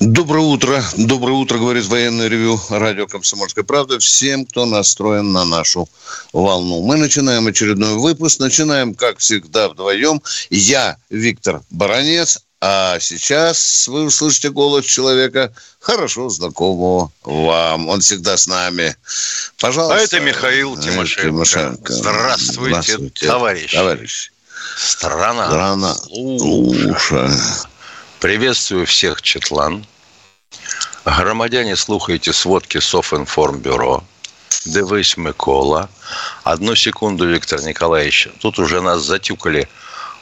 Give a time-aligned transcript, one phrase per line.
[0.00, 0.82] Доброе утро.
[0.96, 5.90] Доброе утро, говорит военное ревю радио «Комсомольская правда» всем, кто настроен на нашу
[6.32, 6.80] волну.
[6.80, 8.40] Мы начинаем очередной выпуск.
[8.40, 10.22] Начинаем, как всегда, вдвоем.
[10.48, 17.90] Я Виктор Баранец, а сейчас вы услышите голос человека, хорошо знакомого вам.
[17.90, 18.96] Он всегда с нами.
[19.58, 19.96] Пожалуйста.
[19.96, 21.28] А это Михаил Тимошенко.
[21.28, 21.92] Тимошенко.
[21.92, 23.74] Здравствуйте, Здравствуйте товарищ.
[23.74, 24.32] Товарищ.
[24.78, 25.46] Страна.
[25.46, 25.94] Страна.
[25.94, 27.28] Слушай.
[28.20, 29.86] Приветствую всех, Четлан.
[31.06, 34.04] Громадяне, слухайте сводки Софинформбюро.
[34.66, 35.88] Дивись, Микола.
[36.44, 38.28] Одну секунду, Виктор Николаевич.
[38.40, 39.68] Тут уже нас затюкали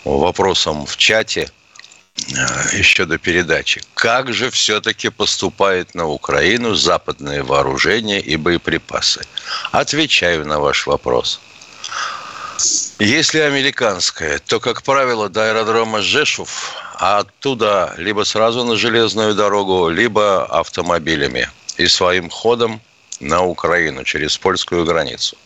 [0.05, 1.51] вопросом в чате
[2.16, 3.83] э, еще до передачи.
[3.95, 9.22] Как же все-таки поступает на Украину западные вооружения и боеприпасы?
[9.72, 11.41] Отвечаю на ваш вопрос.
[13.00, 19.88] Если американское, то, как правило, до аэродрома Жешув а оттуда либо сразу на железную дорогу,
[19.88, 22.80] либо автомобилями и своим ходом
[23.20, 25.36] на Украину через польскую границу.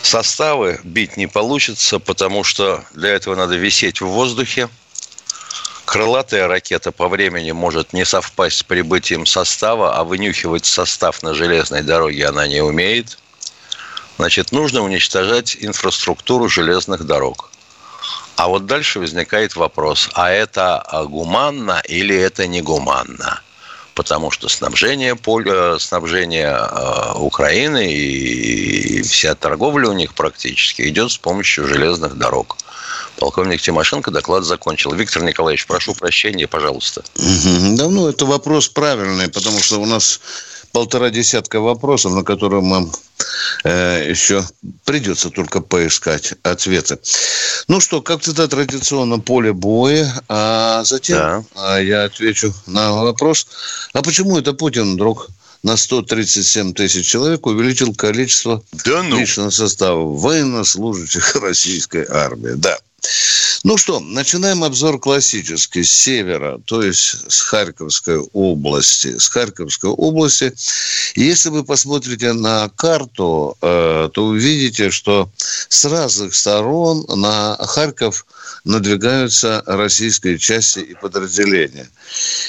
[0.00, 4.68] Составы бить не получится, потому что для этого надо висеть в воздухе.
[5.84, 11.82] Крылатая ракета по времени может не совпасть с прибытием состава, а вынюхивать состав на железной
[11.82, 13.18] дороге она не умеет.
[14.16, 17.50] Значит, нужно уничтожать инфраструктуру железных дорог–
[18.38, 23.40] а вот дальше возникает вопрос, а это а, гуманно или это не гуманно?
[23.94, 31.18] Потому что снабжение, поля, снабжение э, Украины и вся торговля у них практически идет с
[31.18, 32.56] помощью железных дорог.
[33.16, 34.92] Полковник Тимошенко доклад закончил.
[34.92, 37.02] Виктор Николаевич, прошу прощения, пожалуйста.
[37.16, 40.20] Да, ну, это вопрос правильный, потому что у нас
[40.72, 42.90] полтора десятка вопросов, на которые нам
[43.64, 44.44] э, еще
[44.84, 46.98] придется только поискать ответы.
[47.68, 51.44] Ну что, как всегда, традиционно поле боя, а затем да.
[51.54, 53.46] а я отвечу на вопрос,
[53.92, 55.28] а почему это Путин вдруг
[55.62, 59.18] на 137 тысяч человек увеличил количество да ну.
[59.18, 62.52] личного состава военнослужащих российской армии.
[62.54, 62.78] Да.
[63.64, 69.18] Ну что, начинаем обзор классический с севера, то есть с Харьковской области.
[69.18, 70.54] С Харьковской области.
[71.16, 75.28] Если вы посмотрите на карту, э, то увидите, что
[75.68, 78.26] с разных сторон на Харьков
[78.64, 81.88] надвигаются российские части и подразделения.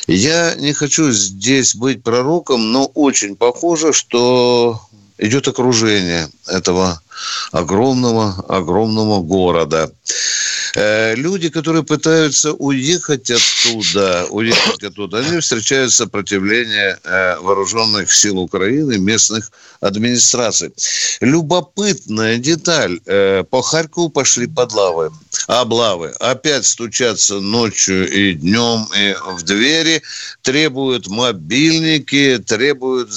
[0.06, 4.80] Я не хочу здесь быть пророком, но очень похоже, что
[5.18, 7.02] идет окружение этого
[7.52, 9.92] огромного, огромного города.
[10.76, 18.98] Э, люди, которые пытаются уехать оттуда, уехать оттуда, они встречают сопротивление э, вооруженных сил Украины,
[18.98, 20.74] местных администраций.
[21.22, 23.00] Любопытная деталь.
[23.06, 25.12] Э, по Харькову пошли подлавы,
[25.48, 26.10] облавы.
[26.20, 30.02] Опять стучатся ночью и днем и в двери,
[30.42, 33.10] требуют мобильники, требуют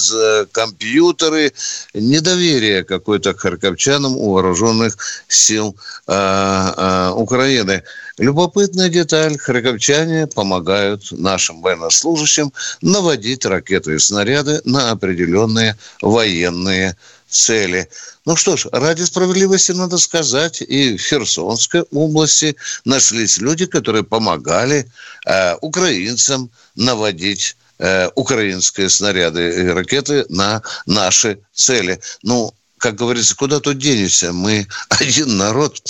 [0.52, 1.52] компьютеры.
[1.94, 4.96] Недоверие какое-то к харьковчанам у вооруженных
[5.28, 5.76] сил
[6.06, 7.82] Украины Украины.
[8.18, 9.36] Любопытная деталь.
[9.36, 16.96] Харьковчане помогают нашим военнослужащим наводить ракеты и снаряды на определенные военные
[17.28, 17.88] цели.
[18.26, 22.54] Ну что ж, ради справедливости надо сказать, и в Херсонской области
[22.84, 24.86] нашлись люди, которые помогали
[25.26, 31.98] э, украинцам наводить э, украинские снаряды и ракеты на наши цели.
[32.22, 35.80] Ну, как говорится, куда тут денешься, мы один народ.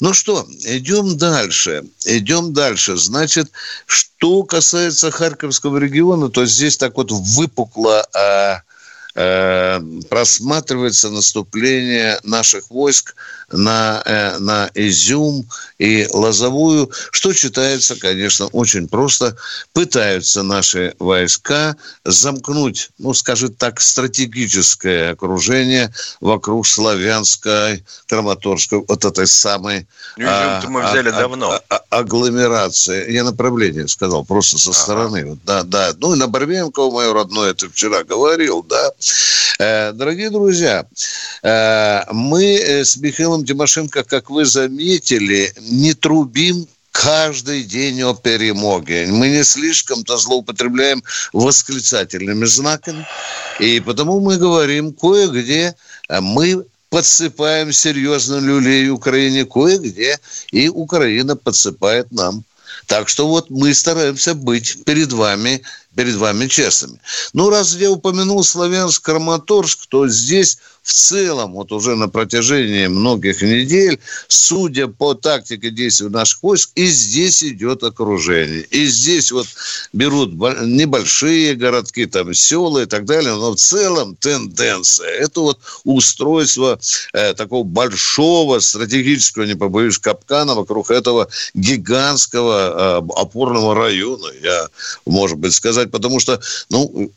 [0.00, 2.96] Ну что, идем дальше, идем дальше.
[2.96, 3.52] Значит,
[3.86, 8.62] что касается Харьковского региона, то здесь так вот выпукло а,
[9.14, 9.80] а,
[10.10, 13.14] просматривается наступление наших войск
[13.56, 15.46] на, э, на Изюм
[15.78, 19.36] и Лозовую, что читается, конечно, очень просто.
[19.72, 29.86] Пытаются наши войска замкнуть, ну, скажем так, стратегическое окружение вокруг Славянской, Краматорской, вот этой самой...
[30.16, 31.52] Ну, а, мы взяли а, давно.
[31.52, 33.12] А, а, агломерации.
[33.12, 35.20] Я направление сказал, просто со стороны.
[35.20, 35.38] Ага.
[35.44, 35.92] Да, да.
[35.98, 38.90] Ну, и на Барвенково, мое родное, это вчера говорил, да.
[39.58, 40.86] Э, дорогие друзья,
[41.42, 49.06] э, мы э, с Михаилом Тимошенко, как вы заметили, не трубим каждый день о перемоге.
[49.08, 51.02] Мы не слишком-то злоупотребляем
[51.32, 53.04] восклицательными знаками.
[53.58, 55.74] И потому мы говорим, кое-где
[56.08, 60.20] мы подсыпаем серьезно люлей Украине, кое-где
[60.52, 62.44] и Украина подсыпает нам
[62.86, 65.62] Так что вот мы стараемся быть перед вами
[65.94, 66.98] перед вами честными.
[67.32, 73.40] Ну, раз я упомянул Славянск, Краматорск, то здесь в целом, вот уже на протяжении многих
[73.40, 73.98] недель,
[74.28, 78.60] судя по тактике действий наших войск, и здесь идет окружение.
[78.70, 79.46] И здесь вот
[79.94, 85.08] берут небольшие городки, там села и так далее, но в целом тенденция.
[85.08, 86.78] Это вот устройство
[87.14, 94.68] э, такого большого стратегического, не побоюсь, капкана вокруг этого гигантского э, опорного района, я,
[95.06, 96.38] может быть, сказать, потому что,
[96.68, 97.10] ну,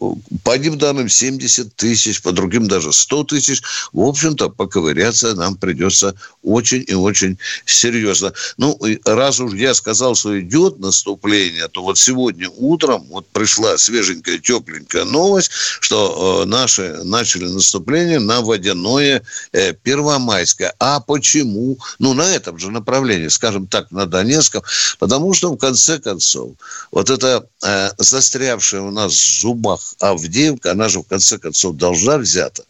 [0.45, 5.55] по одним данным 70 тысяч, по другим даже 100 тысяч здесь, в общем-то, поковыряться нам
[5.55, 8.33] придется очень и очень серьезно.
[8.57, 14.39] Ну, раз уж я сказал, что идет наступление, то вот сегодня утром вот пришла свеженькая,
[14.39, 20.73] тепленькая новость, что э, наши начали наступление на водяное э, Первомайское.
[20.79, 21.77] А почему?
[21.99, 24.63] Ну, на этом же направлении, скажем так, на Донецком,
[24.99, 26.51] потому что, в конце концов,
[26.91, 32.17] вот эта э, застрявшая у нас в зубах Авдеевка, она же, в конце концов, должна
[32.17, 32.63] взята.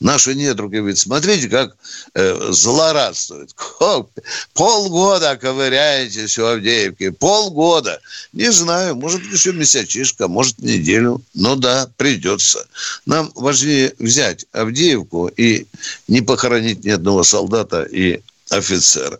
[0.00, 1.76] Наши наши недруги, ведь смотрите, как
[2.14, 3.54] э, злорадствует.
[4.54, 7.10] Полгода ковыряетесь у Авдеевки.
[7.10, 8.00] Полгода.
[8.32, 11.22] Не знаю, может, еще месячишка, может, неделю.
[11.34, 12.66] Но да, придется.
[13.06, 15.66] Нам важнее взять Авдеевку и
[16.08, 18.20] не похоронить ни одного солдата и
[18.50, 19.18] офицера.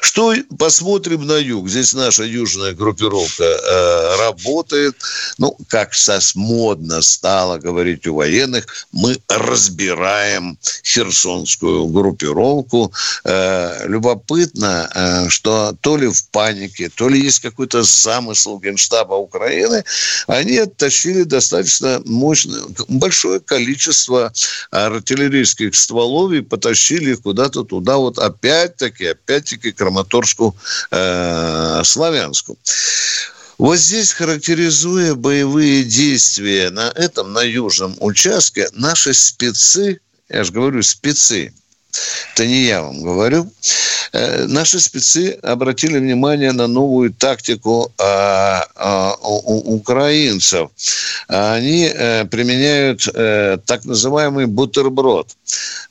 [0.00, 1.68] Что посмотрим на юг?
[1.68, 4.94] Здесь наша южная группировка э, работает.
[5.38, 12.92] Ну, как сейчас модно стало говорить у военных, мы разбираем херсонскую группировку.
[13.24, 19.84] Э, любопытно, э, что то ли в панике, то ли есть какой-то замысел Генштаба Украины,
[20.26, 24.32] они оттащили достаточно мощное, большое количество
[24.70, 30.56] артиллерийских стволов и потащили их куда-то туда вот опять опять-таки, опять-таки Краматорску,
[30.90, 32.58] э, Славянску.
[33.58, 40.82] Вот здесь, характеризуя боевые действия на этом, на южном участке, наши спецы, я же говорю,
[40.82, 41.54] спецы,
[42.34, 43.50] это не я вам говорю,
[44.46, 50.70] наши спецы обратили внимание на новую тактику а, а, украинцев.
[51.28, 55.28] Они э, применяют э, так называемый бутерброд.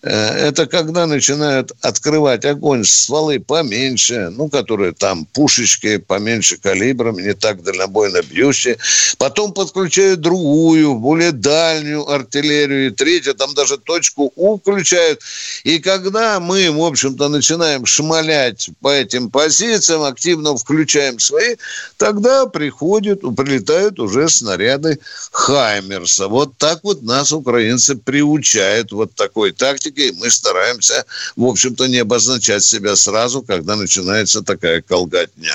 [0.02, 7.64] Это когда начинают открывать огонь стволы поменьше, ну, которые там пушечки поменьше калибром, не так
[7.64, 8.78] дальнобойно бьющие.
[9.18, 12.88] Потом подключают другую, более дальнюю артиллерию.
[12.88, 15.22] И третью, там даже точку У включают.
[15.64, 21.56] И когда мы, в общем-то, начинаем шмалять по этим позициям, активно включаем свои,
[21.98, 25.00] тогда приходят, прилетают уже снаряды
[25.32, 26.28] Хаймерса.
[26.28, 30.14] Вот так вот нас украинцы приучают вот такой тактикой.
[30.14, 35.54] Мы стараемся, в общем-то, не обозначать себя сразу, когда начинается такая колготня.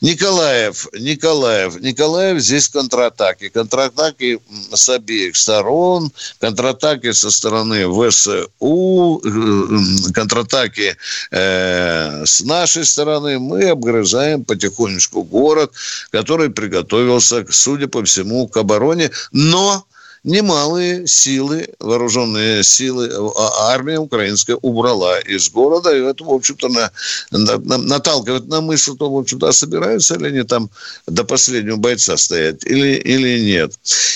[0.00, 3.48] Николаев, Николаев, Николаев здесь контратаки.
[3.48, 4.40] Контратаки
[4.72, 10.96] с обеих сторон, контратаки со стороны ВСУ, э, контратаки
[11.30, 13.38] э, с нашей стороны.
[13.38, 15.72] Мы обгрызаем потихонечку город,
[16.10, 19.10] который приготовился, судя по всему, к обороне.
[19.32, 19.84] Но
[20.24, 26.90] немалые силы, вооруженные силы, а, армия украинская убрала из города, и это, в общем-то, на,
[27.30, 30.70] на, наталкивает на мысль, что, в общем-то, а собираются ли они там
[31.06, 33.72] до последнего бойца стоять или, или нет.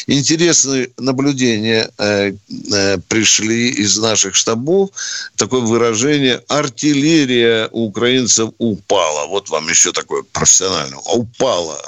[0.06, 2.32] Интересные наблюдения э,
[2.73, 4.90] э, пришли из наших штабов,
[5.37, 9.26] такое выражение «артиллерия украинцев упала».
[9.26, 10.99] Вот вам еще такое профессиональное.
[10.99, 11.78] Упала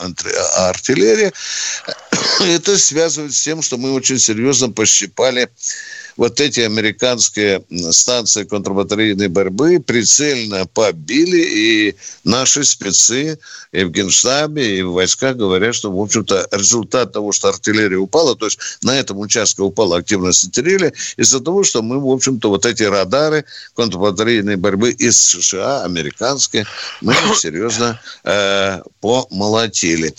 [0.57, 1.33] артиллерия.
[2.41, 5.49] Это связывает с тем, что мы очень серьезно пощипали
[6.17, 13.39] вот эти американские станции контрбатарейной борьбы прицельно побили, и наши спецы
[13.73, 18.37] и в Генштабе, и в войсках говорят, что, в общем-то, результат того, что артиллерия упала,
[18.37, 22.67] то есть на этом участке упала активность артиллерии, из-за того, что мы, в общем-то, вот
[22.67, 23.45] эти радары
[23.75, 26.67] контрбатарейной борьбы из США, американские,
[27.01, 30.15] мы серьезно э, помолотили.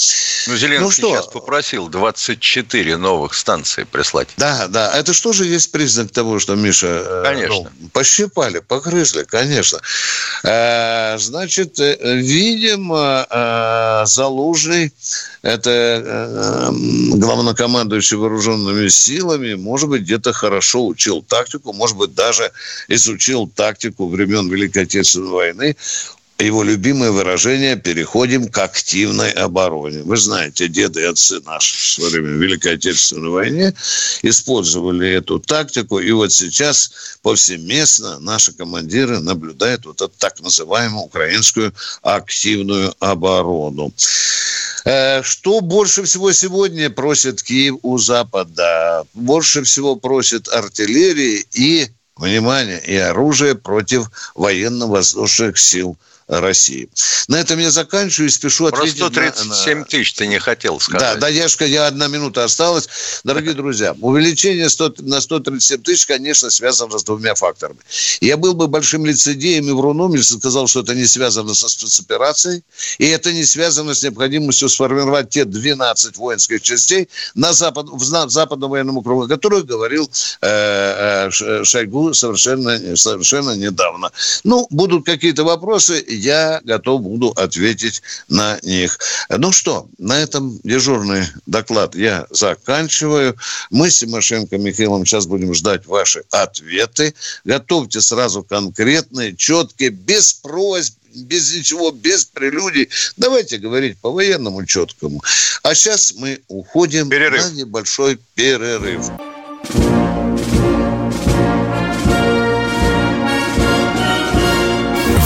[0.48, 1.10] Ну, Зеленский ну, что?
[1.16, 4.30] сейчас попросил 24 новых станций прислать.
[4.38, 4.92] Да, да.
[4.98, 6.88] Это что же есть при признак того, что Миша...
[6.88, 7.56] Э, конечно.
[7.56, 9.80] Ну, пощипали, погрызли, конечно.
[10.44, 13.28] Э, значит, э, видимо,
[14.08, 14.92] Залужный,
[15.44, 22.52] это главнокомандующий вооруженными силами, может быть, где-то хорошо учил тактику, может быть, даже
[22.88, 25.76] изучил тактику времен Великой Отечественной войны
[26.44, 30.04] его любимое выражение «переходим к активной обороне».
[30.04, 33.74] Вы знаете, деды и отцы наши в свое время Великой Отечественной войне
[34.22, 41.74] использовали эту тактику, и вот сейчас повсеместно наши командиры наблюдают вот эту так называемую украинскую
[42.02, 43.94] активную оборону.
[44.84, 49.06] Э, что больше всего сегодня просит Киев у Запада?
[49.14, 51.88] Больше всего просит артиллерии и,
[52.18, 55.98] внимание, и оружие против военно-воздушных сил
[56.28, 56.90] России.
[57.28, 59.86] На этом я заканчиваю и спешу Про ответить 137 на...
[59.86, 61.20] тысяч ты не хотел сказать.
[61.20, 62.88] Да, да, я, я одна минута осталась.
[63.24, 67.80] Дорогие друзья, увеличение 100, на 137 тысяч, конечно, связано с двумя факторами.
[68.22, 72.64] Я был бы большим лицедеем и вруном, если сказал, что это не связано со спецоперацией,
[72.98, 78.72] и это не связано с необходимостью сформировать те 12 воинских частей на запад, в западном
[78.72, 80.10] военном округе, о которых говорил
[80.42, 84.12] э, э, Шойгу совершенно, совершенно недавно.
[84.44, 88.98] Ну, будут какие-то вопросы, я готов буду ответить на них.
[89.30, 93.36] Ну что, на этом дежурный доклад я заканчиваю.
[93.70, 97.14] Мы с Тимошенко Михаилом сейчас будем ждать ваши ответы.
[97.44, 102.90] Готовьте сразу конкретные, четкие, без просьб, без ничего, без прелюдий.
[103.18, 105.22] Давайте говорить по-военному четкому.
[105.64, 107.44] А сейчас мы уходим перерыв.
[107.44, 109.10] на небольшой перерыв.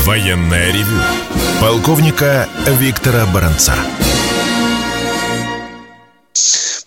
[0.09, 0.99] Военное ревю
[1.61, 3.75] полковника Виктора Баранца.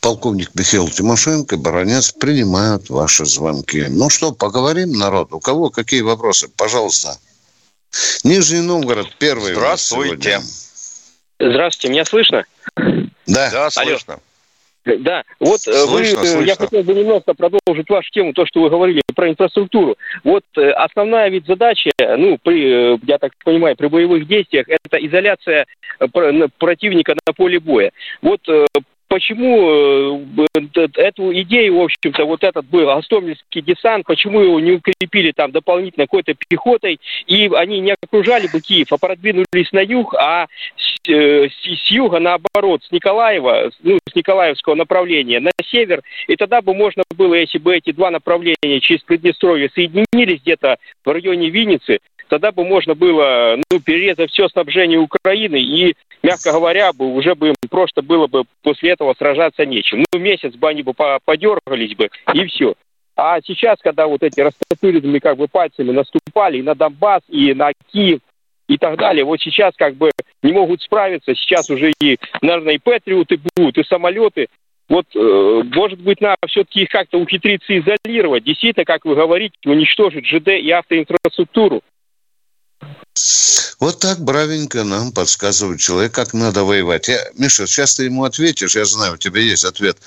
[0.01, 3.87] Полковник Михаил Тимошенко, Баранец принимают ваши звонки.
[3.89, 5.33] Ну что, поговорим, народ?
[5.33, 6.49] У кого какие вопросы?
[6.49, 7.17] Пожалуйста.
[8.25, 9.55] Нижний Новгород, первый.
[9.55, 10.43] Здравствуйте.
[11.39, 12.45] Здравствуйте, меня слышно?
[13.27, 13.51] Да.
[13.53, 14.15] Да, слышно.
[14.15, 14.23] Алло.
[14.85, 16.43] Да, вот э, слышно, вы, слышно.
[16.43, 19.97] я хотел бы немножко продолжить вашу тему, то, что вы говорили про инфраструктуру.
[20.25, 24.97] Вот э, основная ведь задача, ну, при, э, я так понимаю, при боевых действиях, это
[24.97, 25.67] изоляция
[26.59, 27.93] противника на поле боя.
[28.23, 28.41] Вот
[29.13, 35.33] почему э, эту идею, в общем-то, вот этот был Гостомельский десант, почему его не укрепили
[35.33, 40.47] там дополнительно какой-то пехотой, и они не окружали бы Киев, а продвинулись на юг, а
[41.07, 46.63] э, с, с юга, наоборот, с Николаева, ну, с Николаевского направления на север, и тогда
[46.63, 51.99] бы можно было, если бы эти два направления через Приднестровье соединились где-то в районе Винницы,
[52.33, 57.53] тогда бы можно было ну, перерезать все снабжение Украины и, мягко говоря, бы уже бы
[57.69, 60.03] просто было бы после этого сражаться нечем.
[60.11, 62.73] Ну, месяц бы они бы подергались бы, и все.
[63.17, 67.73] А сейчас, когда вот эти растопыренными как бы пальцами наступали и на Донбасс, и на
[67.93, 68.21] Киев,
[68.67, 69.27] и так далее.
[69.27, 70.11] Вот сейчас как бы
[70.43, 71.35] не могут справиться.
[71.35, 74.47] Сейчас уже и, наверное, и Патриоты будут, и самолеты.
[74.89, 78.45] Вот, э, может быть, надо все-таки их как-то ухитриться изолировать.
[78.45, 81.83] Действительно, как вы говорите, уничтожить ЖД и автоинфраструктуру.
[83.79, 87.09] Вот так бравенько нам подсказывает человек, как надо воевать.
[87.09, 89.99] Я, Миша, сейчас ты ему ответишь, я знаю, у тебя есть ответ.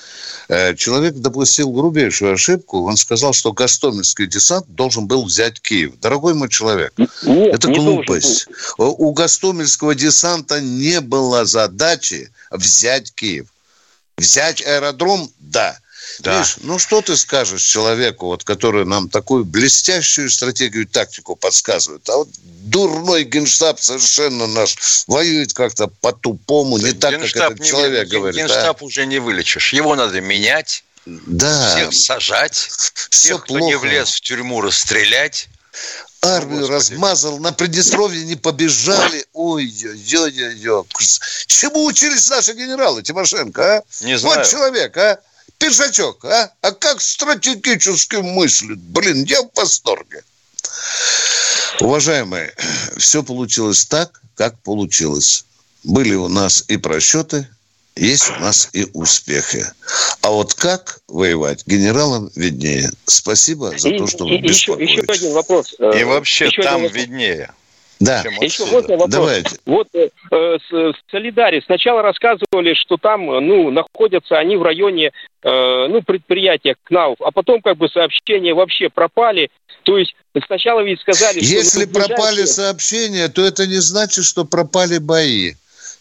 [0.48, 2.84] Э, человек допустил грубейшую ошибку.
[2.86, 6.00] Он сказал, что Гастомельский десант должен был взять Киев.
[6.00, 8.48] Дорогой мой человек, Нет, это глупость.
[8.78, 13.46] У Гастомельского десанта не было задачи взять Киев.
[14.16, 15.78] Взять аэродром– да.
[16.20, 16.40] Да.
[16.40, 22.08] Миш, ну что ты скажешь человеку, вот, который нам такую блестящую стратегию и тактику подсказывает?
[22.08, 28.08] А вот дурной генштаб совершенно наш воюет как-то по-тупому, не так, как этот не, человек
[28.08, 28.40] ген, говорит.
[28.40, 28.84] Генштаб а?
[28.84, 29.72] уже не вылечишь.
[29.72, 31.74] Его надо менять, да.
[31.74, 33.64] всех сажать, Все всех, кто плохо.
[33.64, 35.48] не влез в тюрьму, расстрелять
[36.22, 36.72] армию Господи.
[36.72, 39.24] размазал, на Приднестровье не побежали.
[39.32, 40.86] Ой-ой-ой-ой.
[41.46, 43.82] Чему учились наши генералы, Тимошенко, а?
[44.00, 44.38] Не знаю.
[44.38, 45.20] Вот человек, а?
[45.58, 46.52] Пиджачок, а?
[46.60, 48.78] А как стратегически мыслит?
[48.78, 50.22] Блин, я в восторге.
[51.80, 52.54] Уважаемые,
[52.96, 55.44] все получилось так, как получилось.
[55.84, 57.48] Были у нас и просчеты,
[57.94, 59.66] есть у нас и успехи.
[60.20, 62.90] А вот как воевать, генералам виднее.
[63.06, 64.92] Спасибо за то, что вы беспокоитесь.
[64.92, 65.74] Еще, еще один вопрос.
[65.78, 67.50] И вообще еще там виднее.
[68.00, 68.22] Да.
[68.40, 69.10] Еще вот вопрос.
[69.10, 69.56] Давайте.
[69.64, 75.12] Вот э, с, Солидаре сначала рассказывали, что там, ну, находятся они в районе,
[75.42, 79.50] э, ну, предприятия КНАУФ, а потом как бы сообщения вообще пропали.
[79.84, 80.14] То есть
[80.46, 81.54] сначала ведь сказали, что...
[81.54, 85.54] Если пропали сообщения, то это не значит, что пропали бои.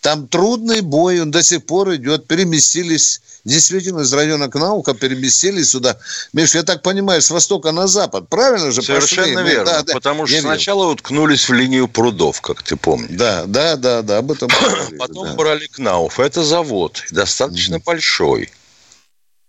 [0.06, 5.98] Там трудный бой, он до сих пор идет, переместились, действительно, из района Кнаука переместились сюда.
[6.32, 9.52] Миш, я так понимаю, с востока на запад, правильно же Совершенно пошли?
[9.52, 13.18] верно, да, потому что сначала уткнулись в линию прудов, как ты помнишь.
[13.18, 15.34] Да, да, да, да, об этом говорили, Потом да.
[15.34, 17.84] брали Кнауф, это завод, достаточно mm-hmm.
[17.84, 18.52] большой.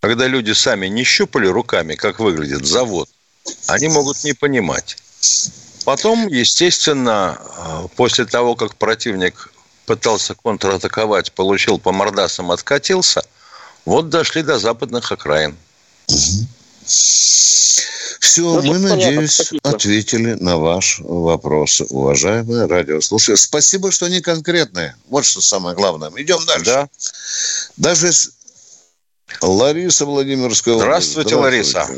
[0.00, 3.10] Когда люди сами не щупали руками, как выглядит завод,
[3.66, 4.96] они могут не понимать.
[5.84, 9.50] Потом, естественно, э, после того, как противник
[9.86, 13.22] пытался контратаковать, получил по мордасам, откатился,
[13.84, 15.56] вот дошли до западных окраин.
[18.20, 19.70] Все, ну, мы, надеюсь, спасибо.
[19.70, 23.36] ответили на ваш вопрос, уважаемые радиослушатели.
[23.36, 24.96] Спасибо, что не конкретные.
[25.08, 26.10] Вот что самое главное.
[26.16, 26.64] Идем дальше.
[26.64, 26.88] Да.
[27.76, 28.12] Даже
[29.40, 31.80] Лариса Владимирская Здравствуйте, Здравствуйте.
[31.80, 31.88] Лариса.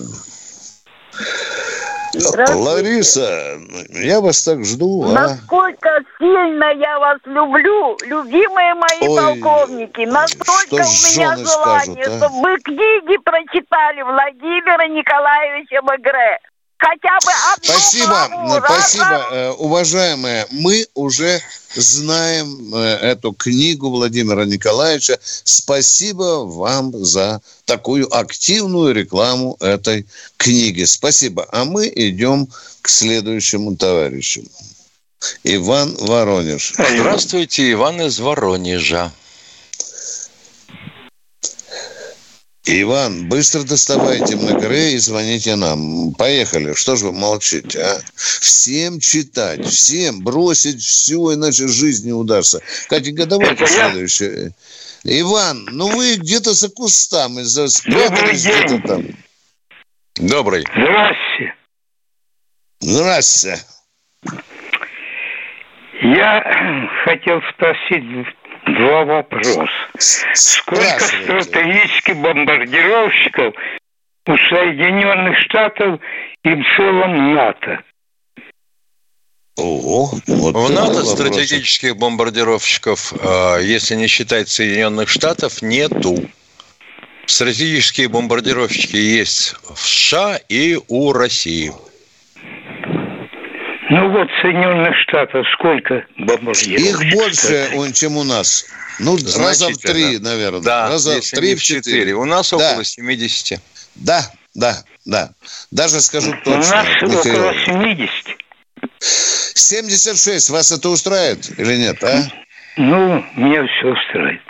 [2.15, 3.59] Лариса,
[3.91, 5.05] я вас так жду.
[5.05, 5.13] А?
[5.13, 6.01] Насколько а?
[6.19, 10.07] сильно я вас люблю, любимые мои Ой, полковники.
[10.07, 12.17] Настолько у меня желание, скажут, а?
[12.17, 16.39] чтобы вы книги прочитали Владимира Николаевича Мегре
[16.79, 20.47] хотя бы одну Спасибо, главу, спасибо, раз, э, уважаемые.
[20.51, 21.43] Мы уже
[21.75, 25.19] знаем э, эту книгу Владимира Николаевича.
[25.21, 30.07] Спасибо вам за такую активную рекламу этой
[30.37, 30.85] книги.
[30.85, 31.47] Спасибо.
[31.51, 32.49] А мы идем
[32.81, 34.43] к следующему товарищу.
[35.43, 36.75] Иван Воронеж.
[36.77, 39.13] Здравствуйте, Иван из Воронежа.
[42.71, 46.13] Иван, быстро доставайте МНГР и звоните нам.
[46.13, 46.75] Поехали.
[46.75, 48.01] Что же вы молчите, а?
[48.15, 52.61] Всем читать, всем бросить все, иначе жизнь не удастся.
[52.91, 54.53] Катенька, давайте следующее.
[55.05, 59.07] Иван, ну вы где-то за кустами, за спрятались где-то там.
[60.17, 60.67] Добрый.
[60.71, 61.55] Здрасте.
[62.81, 63.59] Здрасте.
[66.03, 68.05] Я хотел спросить
[68.75, 69.69] два вопроса.
[69.99, 73.55] Сколько стратегических бомбардировщиков
[74.27, 76.01] у Соединенных Штатов
[76.45, 77.81] и в целом НАТО?
[79.57, 86.17] Ого, вот в НАТО стратегических бомбардировщиков, а, если не считать Соединенных Штатов, нету.
[87.27, 91.73] Стратегические бомбардировщики есть в США и у России.
[93.91, 97.03] Ну вот Соединенных Штатов сколько бомбардировщиков?
[97.03, 98.67] Их больше, он, чем у нас.
[98.99, 100.61] Ну, раза в три, наверное.
[100.61, 102.15] Да, раза в три, в четыре.
[102.15, 102.85] У нас около да.
[102.85, 103.61] 70.
[103.95, 104.21] Да,
[104.55, 104.75] да,
[105.07, 105.31] да.
[105.71, 106.53] Даже скажу точно.
[106.53, 107.47] У нас Михаил.
[107.47, 108.11] около 70.
[109.01, 110.51] 76.
[110.51, 112.25] Вас это устраивает или нет, а?
[112.77, 114.41] Ну, мне все устраивает.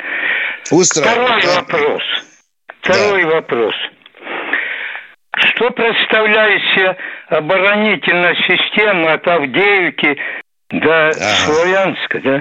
[0.70, 1.42] Устраивает.
[1.42, 1.60] Второй да?
[1.60, 2.02] вопрос.
[2.80, 3.28] Второй да.
[3.28, 3.74] вопрос.
[5.58, 6.96] Что представляет себе
[7.30, 10.16] оборонительная система от Авдеевки
[10.70, 11.36] до ага.
[11.44, 12.40] Славянска, да?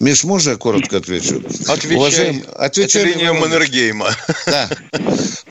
[0.00, 1.40] Миш, можно я коротко отвечу?
[1.68, 1.96] Отвечай.
[1.96, 4.08] Уважаем, отвечали Это Маннергейма.
[4.46, 4.68] Да.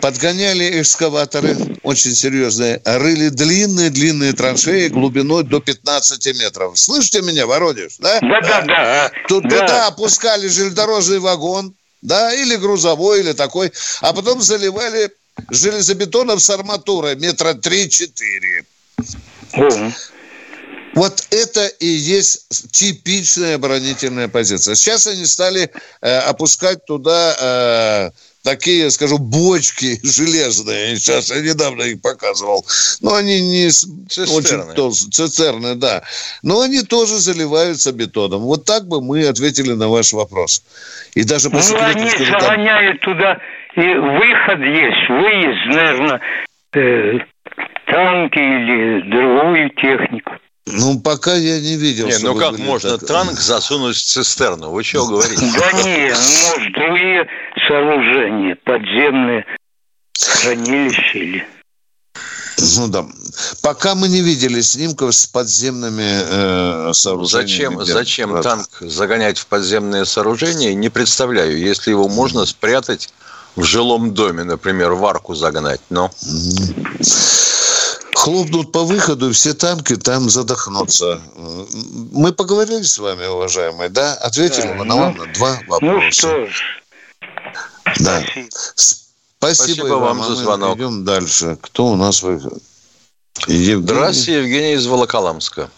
[0.02, 6.78] Подгоняли экскаваторы, очень серьезные, рыли длинные-длинные траншеи глубиной до 15 метров.
[6.78, 7.98] Слышите меня, Воронеж?
[8.00, 8.62] Да, да, да.
[8.64, 9.12] да.
[9.30, 9.60] Тут, да.
[9.60, 15.10] Туда опускали железнодорожный вагон, да, или грузовой, или такой, а потом заливали
[15.50, 18.66] железобетоном с арматурой метра 3-4.
[19.54, 19.94] Угу.
[20.96, 24.76] Вот это и есть типичная оборонительная позиция.
[24.76, 25.72] Сейчас они стали
[26.02, 28.10] э, опускать туда э,
[28.44, 30.98] такие, скажу, бочки железные.
[30.98, 32.66] Сейчас я недавно их показывал.
[33.02, 34.34] Но они не цистерны.
[34.34, 35.12] очень толстые.
[35.12, 36.04] Цистерны, да.
[36.42, 38.42] Но они тоже заливаются бетоном.
[38.42, 40.64] Вот так бы мы ответили на ваш вопрос.
[41.14, 43.14] И даже по ну, они загоняют там...
[43.14, 43.38] туда,
[43.76, 46.22] и выход есть, выезд, наверное,
[46.74, 47.20] э,
[47.86, 50.34] танки или другую технику.
[50.66, 52.08] Ну, пока я не видел.
[52.08, 53.08] Не, ну как можно так...
[53.08, 54.70] танк засунуть в цистерну?
[54.72, 55.44] Вы чего говорите?
[55.58, 57.28] Да нет, может, другие
[57.68, 59.46] сооружения, подземные
[60.20, 61.48] хранилища или...
[62.78, 63.06] Ну да.
[63.64, 67.78] Пока мы не видели снимков с подземными э, сооружениями.
[67.78, 71.58] Зачем, зачем танк загонять в подземные сооружения, не представляю.
[71.58, 73.14] Если его можно спрятать
[73.56, 76.12] в жилом доме, например, в арку загнать, но...
[78.16, 81.22] Хлопнут по выходу, все танки там задохнутся.
[82.12, 84.14] Мы поговорили с вами, уважаемые, да?
[84.16, 85.96] Ответили да, мы на ну, два ну вопроса.
[85.96, 86.84] Ну что ж.
[88.02, 88.22] Да.
[88.76, 89.06] Спасибо,
[89.40, 90.78] Спасибо вам, вам за звонок.
[90.78, 91.58] Идем дальше.
[91.62, 92.22] Кто у нас?
[93.48, 93.76] Евгений.
[93.76, 95.70] Здравствуйте, Евгений из Волоколамска.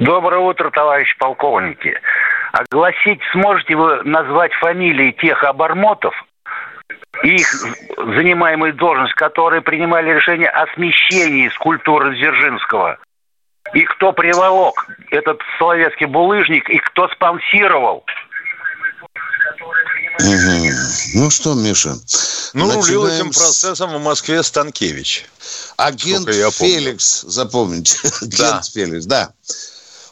[0.00, 1.94] Доброе утро, товарищ полковники.
[2.52, 6.14] Огласить сможете вы назвать фамилии тех обормотов,
[7.22, 7.48] их
[7.96, 12.98] занимаемые должности, которые принимали решение о смещении скульптуры Дзержинского.
[13.72, 18.04] И кто приволок этот советский булыжник, и кто спонсировал.
[20.20, 20.68] Угу.
[21.14, 21.96] Ну что, Миша?
[22.52, 25.26] Ну, рулил этим процессом в Москве Станкевич.
[25.76, 27.98] Агент Феликс, запомните.
[28.20, 28.62] Агент да.
[28.62, 29.32] Феликс, да.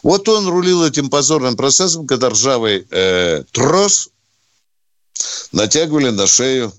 [0.02, 4.10] Вот он рулил этим позорным процессом, когда ржавый э, трос
[5.52, 6.72] натягивали на шею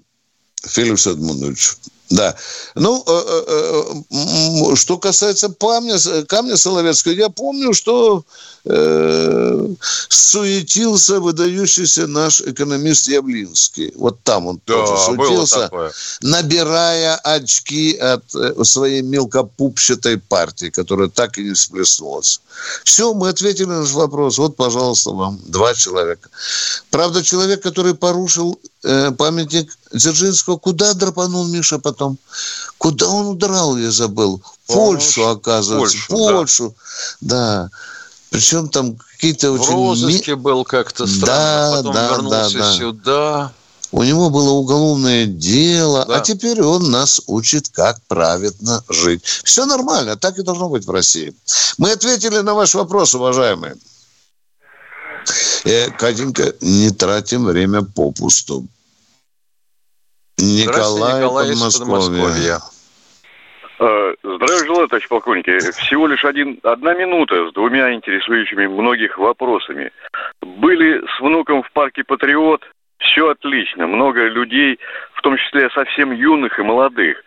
[0.66, 1.76] Феликсу Эдмундовичу.
[2.10, 2.36] Да.
[2.76, 5.98] Ну, э, э, что касается камня,
[6.28, 8.24] камня Соловецкого, я помню, что
[8.66, 9.68] э,
[10.10, 13.94] суетился выдающийся наш экономист Явлинский.
[13.96, 15.72] Вот там он да, тоже суетился,
[16.22, 18.24] набирая очки от
[18.68, 22.42] своей мелкопупчатой партии, которая так и не сплеснулась.
[22.84, 24.38] Все, мы ответили на наш вопрос.
[24.38, 26.30] Вот, пожалуйста, вам два человека.
[26.92, 28.68] Правда, человек, который порушил э,
[29.18, 32.18] памятник Дзержинского, куда драпанул Миша потом?
[32.78, 34.42] Куда он удрал, я забыл.
[34.68, 35.98] Польшу, оказывается.
[36.10, 36.76] Польшу, Польшу.
[37.22, 37.38] Да.
[37.38, 37.70] да.
[38.30, 39.66] Причем там какие-то очень...
[39.66, 42.74] В розыске был как-то странно, да, потом да, вернулся да, да.
[42.74, 43.54] сюда.
[43.92, 46.16] У него было уголовное дело, да.
[46.16, 49.24] а теперь он нас учит, как правильно жить.
[49.24, 51.36] Все нормально, так и должно быть в России.
[51.78, 53.76] Мы ответили на ваш вопрос, уважаемые.
[55.64, 58.66] Э, Катенька, не тратим время попусту.
[60.44, 62.58] Николай, Николай Подмосковье.
[63.80, 65.58] Э, здравия желаю, товарищ полковники.
[65.72, 69.92] Всего лишь один, одна минута с двумя интересующими многих вопросами.
[70.42, 72.62] Были с внуком в парке «Патриот»,
[73.00, 73.88] все отлично.
[73.88, 74.80] Много людей,
[75.14, 77.18] в том числе совсем юных и молодых.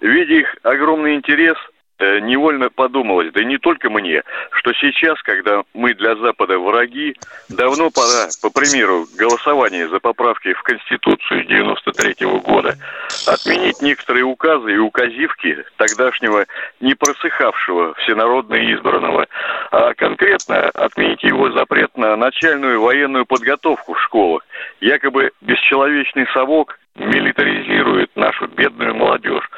[0.00, 1.56] Видя их огромный интерес–
[1.98, 7.16] невольно подумалось, да и не только мне, что сейчас, когда мы для Запада враги,
[7.48, 12.76] давно пора, по примеру, голосования за поправки в Конституцию 93 -го года,
[13.26, 16.46] отменить некоторые указы и указивки тогдашнего
[16.80, 19.26] не просыхавшего всенародно избранного,
[19.70, 24.42] а конкретно отменить его запрет на начальную военную подготовку в школах.
[24.80, 29.48] Якобы бесчеловечный совок милитаризирует нашу бедную молодежь.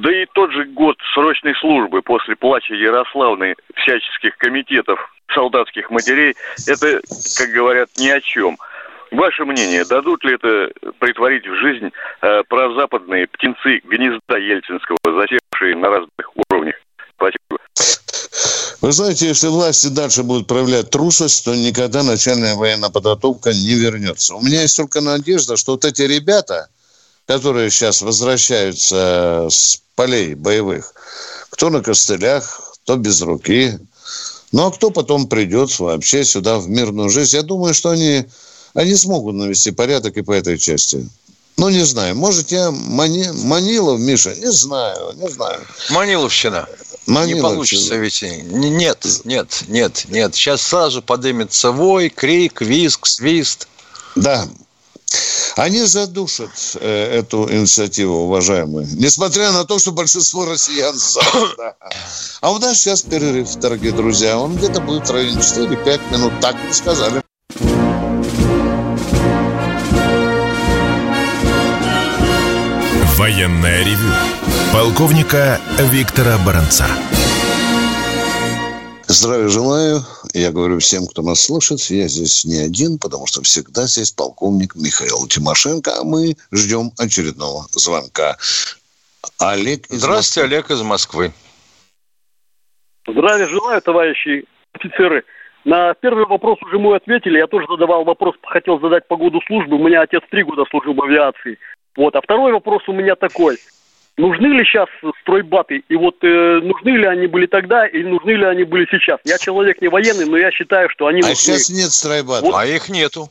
[0.00, 4.98] Да и тот же год срочной службы после плача Ярославны всяческих комитетов
[5.34, 6.34] солдатских матерей,
[6.66, 7.02] это,
[7.36, 8.56] как говорят, ни о чем.
[9.10, 11.90] Ваше мнение, дадут ли это притворить в жизнь
[12.22, 16.76] э, прозападные птенцы гнезда Ельцинского, засевшие на разных уровнях?
[17.16, 17.58] Спасибо.
[18.80, 24.34] Вы знаете, если власти дальше будут проявлять трусость, то никогда начальная военная подготовка не вернется.
[24.34, 26.68] У меня есть только надежда, что вот эти ребята–
[27.30, 30.92] которые сейчас возвращаются с полей боевых,
[31.50, 33.78] кто на костылях, кто без руки,
[34.50, 38.24] ну а кто потом придет вообще сюда в мирную жизнь, я думаю, что они,
[38.74, 41.08] они смогут навести порядок и по этой части.
[41.56, 42.16] Ну, не знаю.
[42.16, 43.28] Может, я мани...
[43.44, 44.34] Манилов, Миша?
[44.34, 45.60] Не знаю, не знаю.
[45.90, 46.66] Маниловщина.
[47.06, 47.36] Маниловщина.
[47.36, 48.22] Не получится ведь.
[48.22, 50.34] Нет, нет, нет, нет.
[50.34, 53.68] Сейчас сразу подымется вой, крик, визг, свист.
[54.16, 54.48] Да,
[55.60, 58.88] они задушат э, эту инициативу, уважаемые.
[58.94, 61.20] Несмотря на то, что большинство россиян за.
[61.58, 61.74] Да.
[62.40, 64.38] А у нас сейчас перерыв, дорогие друзья.
[64.38, 66.32] Он где-то будет в районе 4-5 минут.
[66.40, 67.22] Так мы сказали.
[73.18, 74.14] Военная ревю.
[74.72, 76.86] Полковника Виктора Баранца.
[79.12, 80.02] Здравия желаю.
[80.34, 81.80] Я говорю всем, кто нас слушает.
[81.90, 87.66] Я здесь не один, потому что всегда здесь полковник Михаил Тимошенко, а мы ждем очередного
[87.72, 88.36] звонка.
[89.40, 90.54] Олег из Здравствуйте, Москвы.
[90.54, 91.32] Олег из Москвы.
[93.08, 94.44] Здравия желаю, товарищи
[94.74, 95.24] офицеры.
[95.64, 97.38] На первый вопрос уже мы ответили.
[97.38, 99.74] Я тоже задавал вопрос, хотел задать по году службы.
[99.74, 101.58] У меня отец три года служил в авиации.
[101.96, 102.14] Вот.
[102.14, 103.58] А второй вопрос у меня такой–
[104.20, 104.88] нужны ли сейчас
[105.22, 109.18] стройбаты, и вот э, нужны ли они были тогда, и нужны ли они были сейчас.
[109.24, 111.32] Я человек не военный, но я считаю, что они а нужны.
[111.32, 112.42] А сейчас нет стройбатов.
[112.42, 112.54] Вот.
[112.56, 113.30] А их нету.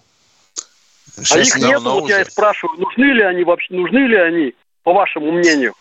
[1.15, 2.13] Сейчас а их нету, вот уже.
[2.13, 5.73] я и спрашиваю, нужны ли они вообще, нужны ли они, по вашему мнению?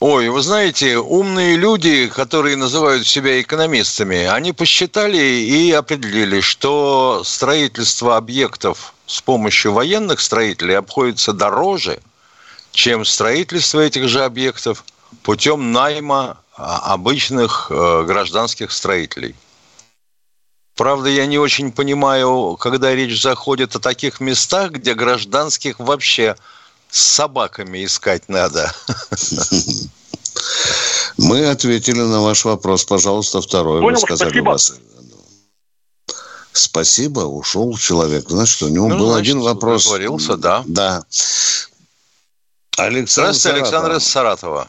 [0.00, 8.16] Ой, вы знаете, умные люди, которые называют себя экономистами, они посчитали и определили, что строительство
[8.16, 11.98] объектов с помощью военных строителей обходится дороже,
[12.72, 14.84] чем строительство этих же объектов
[15.22, 19.34] путем найма а, обычных э, гражданских строителей.
[20.76, 26.36] Правда, я не очень понимаю, когда речь заходит о таких местах, где гражданских вообще
[26.90, 28.72] с собаками искать надо.
[31.16, 32.84] Мы ответили на ваш вопрос.
[32.84, 33.80] Пожалуйста, второй.
[33.80, 34.50] Понял, Вы сказали спасибо.
[34.50, 34.74] Вас...
[36.52, 38.28] Спасибо, ушел человек.
[38.28, 39.84] Значит, у него ну, был значит, один вопрос.
[39.84, 40.64] Договорился, да.
[40.66, 41.04] Да.
[42.78, 44.68] Александр Здравствуйте, Александр из Саратова.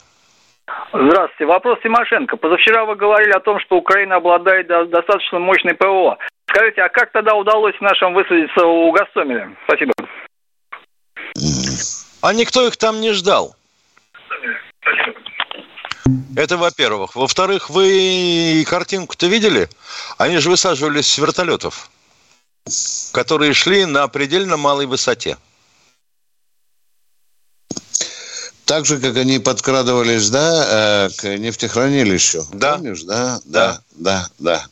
[0.92, 1.46] Здравствуйте.
[1.46, 2.38] Вопрос Тимошенко.
[2.38, 6.18] Позавчера вы говорили о том, что Украина обладает достаточно мощной ПВО.
[6.50, 9.56] Скажите, а как тогда удалось нашим высадиться у Гастомеля?
[9.66, 9.94] Спасибо.
[12.22, 13.56] А никто их там не ждал.
[16.36, 17.16] Это во-первых.
[17.16, 19.70] Во-вторых, вы картинку-то видели?
[20.18, 21.90] Они же высаживались с вертолетов,
[23.14, 25.38] которые шли на предельно малой высоте.
[28.70, 32.46] Так же, как они подкрадывались, да, э, к нефтехранилищу.
[32.54, 32.76] Да.
[32.76, 33.40] Помнишь, да?
[33.46, 34.64] Да, да, да.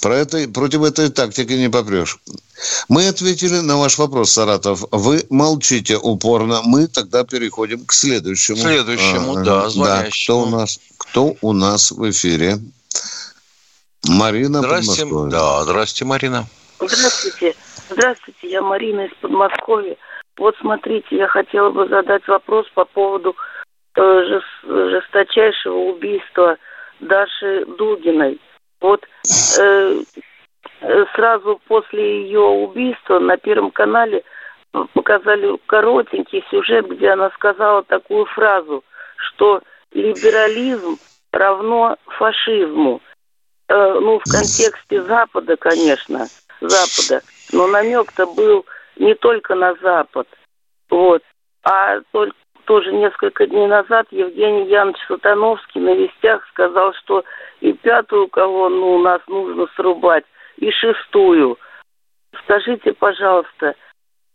[0.00, 2.18] Про это, против этой тактики не попрешь.
[2.88, 4.84] Мы ответили на ваш вопрос, Саратов.
[4.90, 6.62] Вы молчите упорно.
[6.64, 8.56] Мы тогда переходим к следующему.
[8.56, 10.06] Следующему, а, да, звонящему.
[10.06, 12.58] Да, кто у нас, кто у нас в эфире?
[14.08, 16.46] Марина Здрасте, да, здравствуйте, Марина.
[16.80, 17.54] Здравствуйте.
[17.90, 19.94] Здравствуйте, я Марина из Подмосковья.
[20.38, 23.36] Вот смотрите, я хотела бы задать вопрос по поводу
[23.96, 26.56] э, жесточайшего убийства
[27.00, 28.40] Даши Дугиной.
[28.80, 29.06] Вот
[29.60, 30.02] э,
[30.80, 34.24] э, сразу после ее убийства на Первом канале
[34.94, 38.82] показали коротенький сюжет, где она сказала такую фразу,
[39.16, 39.60] что
[39.92, 40.96] либерализм
[41.30, 43.00] равно фашизму.
[43.68, 46.26] Э, ну, в контексте Запада, конечно,
[46.60, 47.22] Запада.
[47.52, 48.64] Но намек-то был
[48.96, 50.28] не только на Запад.
[50.90, 51.22] Вот.
[51.64, 57.24] А только тоже несколько дней назад Евгений Янович Сатановский на вестях сказал, что
[57.60, 60.24] и пятую колонну у нас нужно срубать,
[60.56, 61.58] и шестую.
[62.44, 63.74] Скажите, пожалуйста,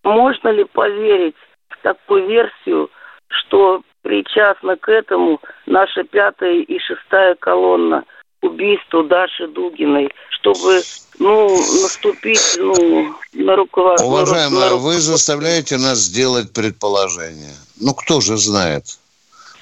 [0.03, 1.35] можно ли поверить
[1.69, 2.89] в такую версию,
[3.29, 8.05] что причастна к этому наша пятая и шестая колонна
[8.41, 10.81] убийству Даши Дугиной, чтобы
[11.19, 11.49] ну,
[11.81, 14.07] наступить ну, на руководство.
[14.07, 14.87] Уважаемая, на руководство.
[14.89, 17.55] вы заставляете нас сделать предположение.
[17.79, 18.99] Ну, кто же знает?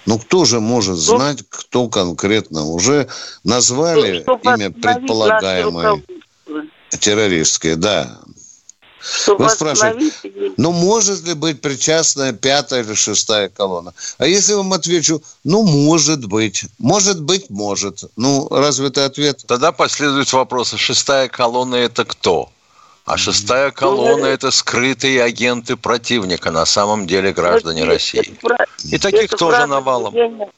[0.05, 2.65] Ну, кто же может ну, знать, кто конкретно?
[2.65, 3.07] Уже
[3.43, 6.03] назвали имя предполагаемой
[6.99, 8.19] террористской, да.
[9.05, 13.93] Что Вы спрашиваете, ну может ли быть причастная пятая или шестая колонна?
[14.17, 18.05] А если я вам отвечу, ну может быть, может быть, может.
[18.17, 19.43] Ну разве это ответ?
[19.47, 22.49] Тогда последует вопрос, а шестая колонна это кто?
[23.05, 28.35] А шестая колонна ну,– это скрытые агенты противника, на самом деле граждане это, России.
[28.41, 30.15] Это, И таких это тоже навалом.
[30.15, 30.49] Евгения,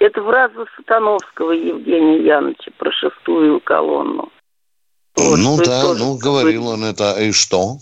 [0.00, 4.32] это фраза Сатановского Евгения Яновича про шестую колонну.
[5.16, 6.00] Вот, ну да, тоже...
[6.00, 7.78] ну говорил он это, и что?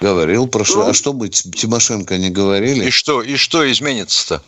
[0.00, 0.84] Говорил, прошло.
[0.84, 2.84] Ну, а что мы Тимошенко не говорили?
[2.84, 4.42] И что, и что изменится-то?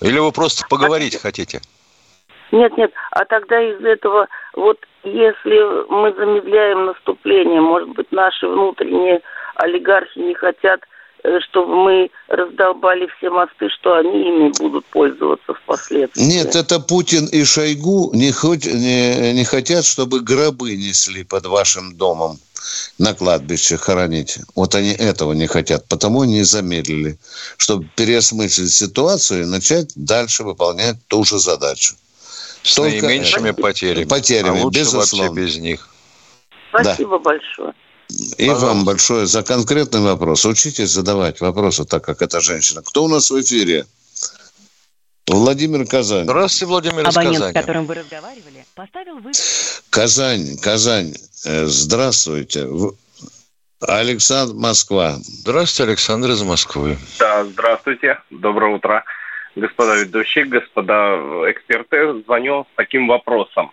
[0.00, 1.18] Или вы просто поговорить а...
[1.18, 1.60] хотите?
[2.52, 9.22] Нет, нет, а тогда из этого, вот если мы замедляем наступление, может быть, наши внутренние
[9.56, 10.80] олигархи не хотят
[11.48, 16.22] чтобы мы раздолбали все мосты, что они ими будут пользоваться впоследствии.
[16.22, 21.96] Нет, это Путин и Шойгу не, хоть, не, не хотят, чтобы гробы несли под вашим
[21.96, 22.38] домом
[22.98, 24.38] на кладбище хоронить.
[24.54, 27.18] Вот они этого не хотят, потому они замедлили,
[27.56, 31.94] чтобы переосмыслить ситуацию и начать дальше выполнять ту же задачу.
[32.62, 34.04] С Только наименьшими это, потерями.
[34.04, 35.30] Потерями, а лучше безусловно.
[35.30, 35.88] вообще без них.
[36.70, 37.30] Спасибо да.
[37.30, 37.74] большое.
[38.08, 38.66] И Пожалуйста.
[38.66, 40.44] вам большое за конкретный вопрос.
[40.44, 42.82] Учитесь задавать вопросы, так как это женщина.
[42.82, 43.86] Кто у нас в эфире?
[45.26, 46.24] Владимир Казань.
[46.24, 47.50] Здравствуйте, Владимир Абонент, Казань.
[47.50, 49.32] с которым вы разговаривали, поставил вы...
[49.90, 51.14] Казань, Казань,
[51.46, 52.68] э, здравствуйте.
[53.80, 55.16] Александр, Москва.
[55.22, 56.98] Здравствуйте, Александр из Москвы.
[57.18, 59.04] Да, здравствуйте, доброе утро.
[59.56, 61.16] Господа ведущие, господа
[61.50, 63.70] эксперты, звоню с таким вопросом.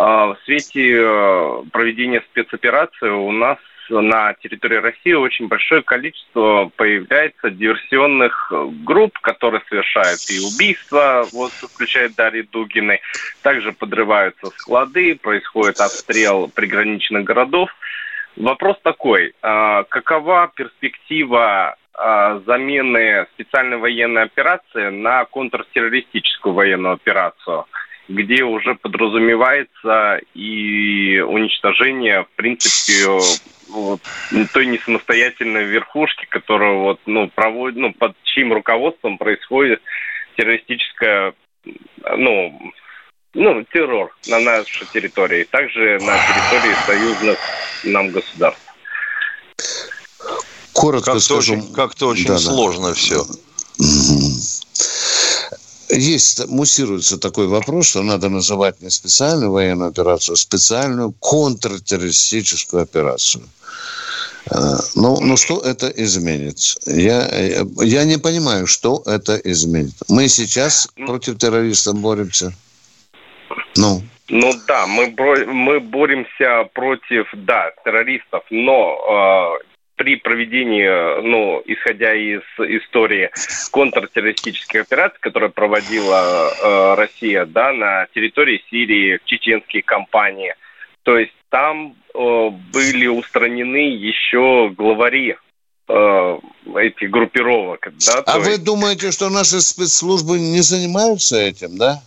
[0.00, 3.58] А, в свете э, проведения спецоперации у нас
[3.88, 11.50] на территории России очень большое количество появляется диверсионных э, групп, которые совершают и убийства, вот
[11.50, 13.00] включая Дарьи Дугиной,
[13.42, 17.68] также подрываются склады, происходит обстрел приграничных городов.
[18.36, 27.66] Вопрос такой, а, какова перспектива а, замены специальной военной операции на контртеррористическую военную операцию–
[28.08, 33.20] где уже подразумевается и уничтожение, в принципе,
[33.68, 34.00] вот,
[34.52, 39.82] той не самостоятельной верхушки, которая вот, ну, проводит, ну, под чьим руководством происходит
[40.36, 41.34] террористическая,
[42.16, 42.72] ну,
[43.34, 47.38] ну, террор на нашей территории, также на территории союзных
[47.84, 48.62] нам государств.
[50.72, 51.54] Коротко как-то скажу.
[51.54, 52.94] Очень, как-то очень да, сложно да.
[52.94, 53.24] все.
[55.90, 63.44] Есть, муссируется такой вопрос, что надо называть не специальную военную операцию, а специальную контртеррористическую операцию.
[64.50, 66.76] Э, ну, ну что это изменит?
[66.86, 67.28] Я,
[67.82, 69.94] я не понимаю, что это изменит.
[70.08, 72.52] Мы сейчас против террористов боремся.
[73.76, 74.02] Ну.
[74.30, 75.14] Ну да, мы,
[75.46, 79.67] мы боремся против, да, террористов, но э,
[79.98, 80.88] при проведении,
[81.22, 83.30] ну, исходя из истории
[83.72, 90.54] контртеррористических операций, которые проводила э, Россия, да, на территории Сирии, чеченские компании,
[91.02, 95.36] то есть там э, были устранены еще главари
[95.88, 96.38] э,
[96.76, 97.88] этих группировок.
[98.06, 98.64] Да, а вы есть...
[98.64, 102.00] думаете, что наши спецслужбы не занимаются этим, да?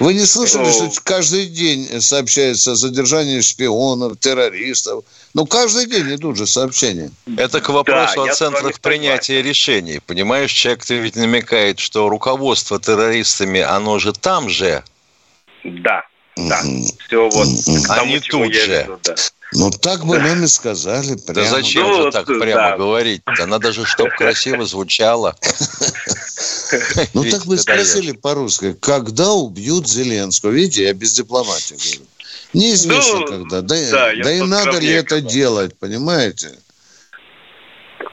[0.00, 5.04] Вы не слышали, ну, что каждый день сообщается о задержании шпионов, террористов?
[5.34, 7.10] Ну, каждый день идут же сообщения.
[7.36, 10.00] Это к вопросу да, о центрах принятия решений.
[10.06, 14.82] Понимаешь, человек ты ведь намекает, что руководство террористами, оно же там же.
[15.64, 16.02] Да,
[16.36, 16.62] да.
[17.06, 17.48] Все вот.
[17.88, 18.82] А не тут же.
[18.82, 19.14] Веду, да.
[19.52, 21.44] Ну, так бы нам и сказали прямо.
[21.44, 22.76] Да зачем ну, же так прямо да.
[22.76, 25.36] говорить Надо же, чтобы красиво звучало.
[27.14, 30.50] Ну, так мы спросили по-русски, когда убьют Зеленского?
[30.50, 32.10] Видите, я без дипломатии говорю.
[32.52, 33.60] Неизвестно ну, когда.
[33.62, 36.50] Да, да, да и надо ли это делать, понимаете?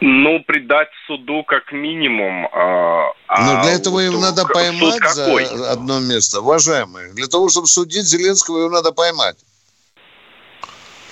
[0.01, 2.47] Ну, предать суду как минимум.
[2.51, 7.13] А, Но для этого им надо поймать за одно место, уважаемые.
[7.13, 9.37] Для того, чтобы судить Зеленского, его надо поймать.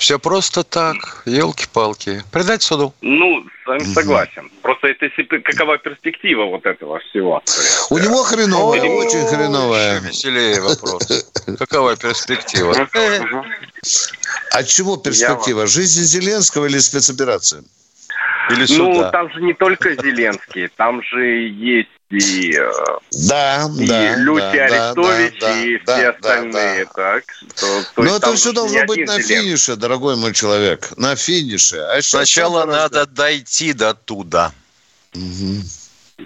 [0.02, 2.24] Все просто так, елки-палки.
[2.32, 2.92] Предать суду.
[3.02, 4.50] Ну, с вами согласен.
[4.64, 5.08] Просто это
[5.44, 7.44] какова перспектива вот этого всего?
[7.92, 10.00] У него хреновая, очень хреновая.
[10.00, 11.08] Веселее вопрос.
[11.60, 12.76] Какова перспектива?
[14.52, 15.68] От чего перспектива?
[15.68, 17.64] Жизнь Зеленского или спецоперация?
[18.50, 19.06] Или суда?
[19.06, 22.72] Ну, там же не только Зеленский, там же есть и, э,
[23.12, 26.86] да, и да, Люси да, Арестович, да, и да, все да, остальные.
[26.86, 27.24] Да, так,
[27.56, 29.36] то, то Но это все должно быть на Зеленский.
[29.36, 30.92] финише, дорогой мой человек.
[30.98, 31.78] На финише.
[31.78, 34.52] А Сначала надо дойти до туда.
[35.16, 35.64] Угу.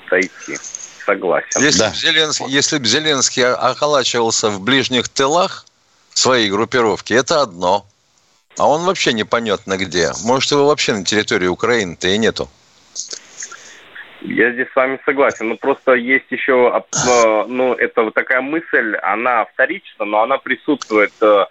[0.10, 0.58] Дойти.
[1.06, 1.62] Согласен.
[1.62, 1.90] Если да.
[1.92, 5.66] бы Зеленский, если Зеленский околачивался в ближних тылах
[6.14, 7.86] своей группировки, это одно.
[8.58, 10.12] А он вообще непонятно где.
[10.24, 12.50] Может, его вообще на территории Украины-то и нету.
[14.28, 15.50] Я здесь с вами согласен.
[15.50, 16.84] Но просто есть еще,
[17.48, 21.46] ну, это вот такая мысль, она вторична, но она присутствует, э,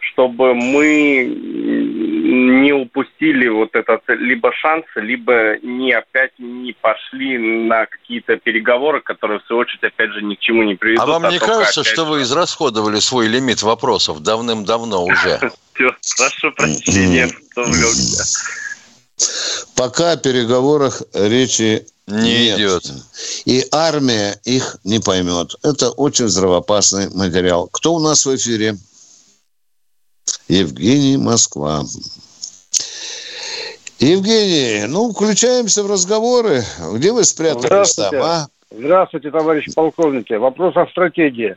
[0.00, 8.36] чтобы мы не упустили вот этот либо шанс, либо не опять не пошли на какие-то
[8.36, 11.02] переговоры, которые, в свою очередь, опять же, ни к чему не приведут.
[11.02, 12.10] А вам а не кажется, что же...
[12.10, 15.38] вы израсходовали свой лимит вопросов давным-давно уже?
[15.74, 17.28] Прошу прощения,
[19.76, 22.58] Пока о переговорах речи не Нет.
[22.58, 22.82] идет.
[23.46, 25.54] И армия их не поймет.
[25.62, 27.68] Это очень взрывоопасный материал.
[27.72, 28.74] Кто у нас в эфире?
[30.48, 31.82] Евгений Москва.
[33.98, 36.62] Евгений, ну, включаемся в разговоры.
[36.94, 38.46] Где вы спрятались там, а?
[38.70, 40.34] Здравствуйте, товарищ полковники.
[40.34, 41.56] Вопрос о стратегии.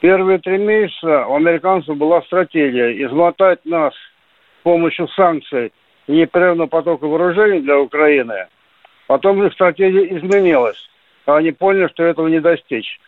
[0.00, 5.72] Первые три месяца у американцев была стратегия измотать нас с помощью санкций
[6.06, 8.46] и непрерывного потока вооружений для Украины.
[9.06, 10.88] Потом их стратегия изменилась.
[11.26, 13.00] Они поняли, что этого не достичь.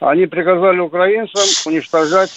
[0.00, 2.30] Они приказали украинцам уничтожать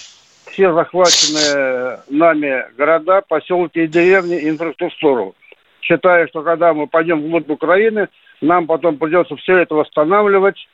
[0.46, 5.34] все захваченные нами города, поселки и деревни, инфраструктуру.
[5.80, 8.08] Считая, что когда мы пойдем вглубь Украины,
[8.40, 10.68] нам потом придется все это восстанавливать.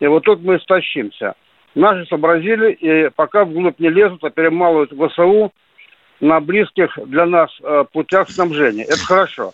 [0.00, 1.34] И вот тут мы истощимся.
[1.74, 5.52] Наши сообразили, и пока вглубь не лезут, а перемалывают ВСУ
[6.22, 8.84] на близких для нас э, путях снабжения.
[8.84, 9.52] Это хорошо.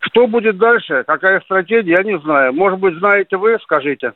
[0.00, 2.52] Что будет дальше, какая стратегия, я не знаю.
[2.52, 4.12] Может быть, знаете вы, скажите.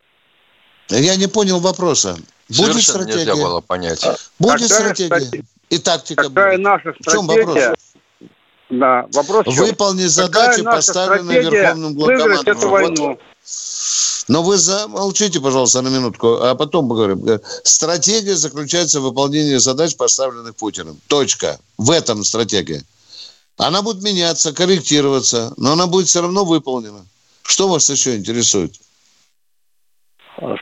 [0.88, 2.16] Я не понял вопроса.
[2.48, 3.33] Будет Совершенно стратегия?
[3.33, 4.07] нельзя было понять.
[4.38, 5.07] Будет какая стратегия?
[5.16, 5.44] Стратегия?
[5.68, 6.64] И тактика какая будет.
[6.64, 7.11] наша стратегия?
[7.11, 7.74] В чем вопрос?
[8.68, 12.52] Да, вопрос Выполнить задачи, поставленные Верховным главкомандующим.
[12.52, 13.18] эту войну.
[14.28, 17.40] Но вы замолчите, пожалуйста, на минутку, а потом поговорим.
[17.62, 21.00] Стратегия заключается в выполнении задач, поставленных Путиным.
[21.06, 21.58] Точка.
[21.78, 22.82] В этом стратегия.
[23.56, 27.06] Она будет меняться, корректироваться, но она будет все равно выполнена.
[27.42, 28.74] Что вас еще интересует?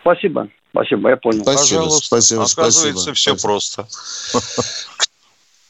[0.01, 0.49] Спасибо.
[0.71, 1.43] Спасибо, я понял.
[1.43, 2.07] Спасибо, Пожалуйста.
[2.07, 3.15] спасибо, Оказывается, спасибо.
[3.15, 3.49] все спасибо.
[3.49, 3.89] просто.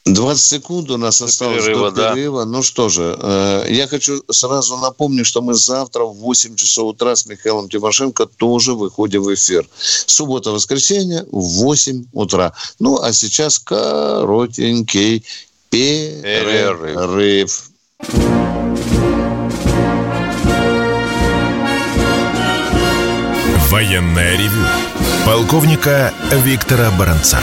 [0.05, 2.45] 20 секунд у нас до осталось перерыва, до перерыва.
[2.45, 2.51] Да.
[2.51, 7.15] Ну что же, э, я хочу сразу напомнить, что мы завтра в 8 часов утра
[7.15, 9.67] с Михаилом Тимошенко тоже выходим в эфир.
[9.79, 12.53] Суббота-воскресенье в 8 утра.
[12.79, 15.23] Ну, а сейчас коротенький
[15.69, 17.69] перерыв.
[23.69, 24.65] Военная ревю.
[25.25, 27.39] Полковника Виктора Баранца.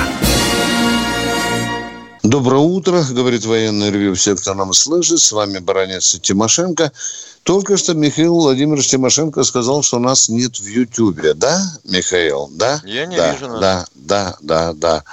[2.23, 4.15] Доброе утро, говорит военное ревю.
[4.15, 6.93] Все, кто нам слышит, с вами баронец Тимошенко.
[7.43, 11.35] Только что Михаил Владимирович Тимошенко сказал, что нас нет в Ютьюбе.
[11.35, 12.49] Да, Михаил?
[12.53, 12.81] Да?
[12.85, 13.61] Я не да, вижу нас.
[13.61, 15.05] Да, да, да, да.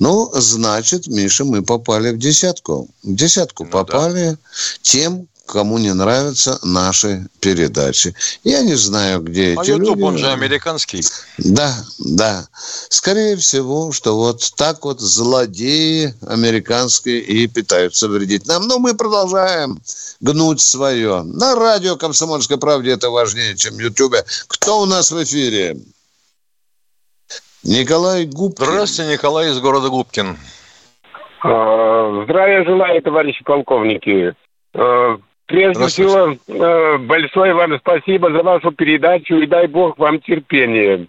[0.00, 2.90] Ну, значит, Миша, мы попали в десятку.
[3.02, 4.36] В десятку ну, попали да.
[4.82, 8.14] тем, кому не нравятся наши передачи.
[8.44, 10.02] Я не знаю, где а эти YouTube, люди.
[10.02, 11.02] он же американский.
[11.38, 12.46] Да, да.
[12.88, 18.68] Скорее всего, что вот так вот злодеи американские и пытаются вредить нам.
[18.68, 19.80] Но мы продолжаем
[20.20, 21.22] гнуть свое.
[21.22, 24.24] На радио «Комсомольской правде» это важнее, чем в Ютубе.
[24.46, 25.76] Кто у нас в эфире?
[27.64, 28.64] Николай Губкин.
[28.64, 30.36] Здравствуйте, Николай из города Губкин.
[31.42, 34.34] А, здравия желаю, товарищи полковники.
[35.50, 41.06] А, прежде всего, а, большое вам спасибо за вашу передачу и дай бог вам терпения.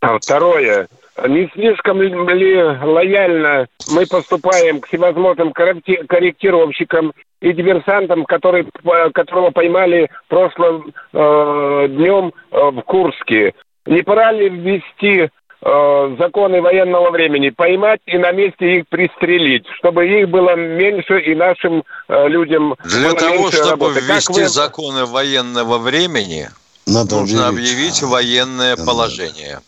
[0.00, 0.88] Второе.
[1.28, 8.66] Не слишком ли лояльно мы поступаем к всевозможным корректировщикам и диверсантам, которые,
[9.14, 13.54] которого поймали прошлым э, днем э, в Курске?
[13.86, 15.30] Не пора ли ввести
[15.64, 21.34] э, законы военного времени, поймать и на месте их пристрелить, чтобы их было меньше и
[21.34, 24.00] нашим э, людям Для было того, чтобы работы.
[24.00, 24.48] ввести вы...
[24.48, 26.48] законы военного времени,
[26.86, 27.70] Надо нужно объявить.
[27.72, 29.60] объявить военное положение.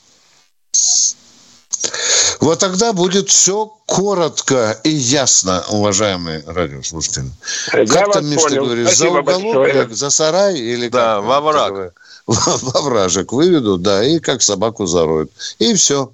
[2.40, 7.26] Вот тогда будет все коротко и ясно, уважаемые радиослушатели.
[7.72, 9.72] Я как там Миш, ты говоришь, Спасибо за уголок, большое.
[9.72, 11.24] как за сарай или Да, как?
[11.24, 11.92] во враг.
[12.26, 15.30] Во вражек выведут, да, и как собаку зароют.
[15.58, 16.12] И все.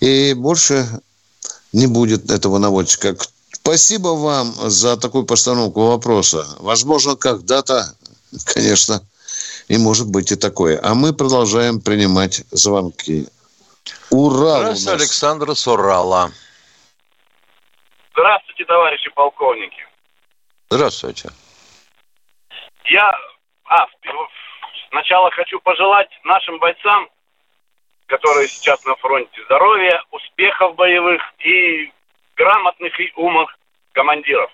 [0.00, 0.86] И больше
[1.72, 3.14] не будет этого наводчика.
[3.52, 6.46] Спасибо вам за такую постановку вопроса.
[6.58, 7.94] Возможно, когда-то,
[8.46, 9.02] конечно,
[9.68, 10.80] и может быть и такое.
[10.82, 13.28] А мы продолжаем принимать звонки.
[14.10, 15.00] Урал у Здравствуйте, нас.
[15.00, 16.32] Александр с Урала.
[18.12, 19.86] Здравствуйте, товарищи полковники.
[20.70, 21.30] Здравствуйте.
[22.84, 23.14] Я
[23.64, 24.41] а, в-
[24.92, 27.08] сначала хочу пожелать нашим бойцам,
[28.06, 31.90] которые сейчас на фронте, здоровья, успехов боевых и
[32.36, 33.58] грамотных и умных
[33.92, 34.50] командиров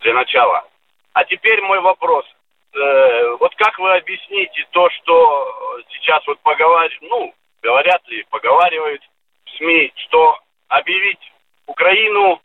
[0.00, 0.64] для начала.
[1.12, 2.24] А теперь мой вопрос.
[2.72, 9.02] Э, вот как вы объясните то, что сейчас вот поговаривают, ну, говорят и поговаривают
[9.44, 10.38] в СМИ, что
[10.68, 11.32] объявить
[11.66, 12.40] Украину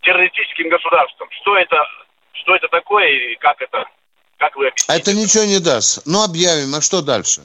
[0.00, 1.28] террористическим государством.
[1.42, 1.86] Что это,
[2.32, 3.86] что это такое и как это,
[4.40, 4.92] как вы объясните?
[4.92, 6.00] А это ничего не даст.
[6.06, 7.42] Ну, объявим, а что дальше?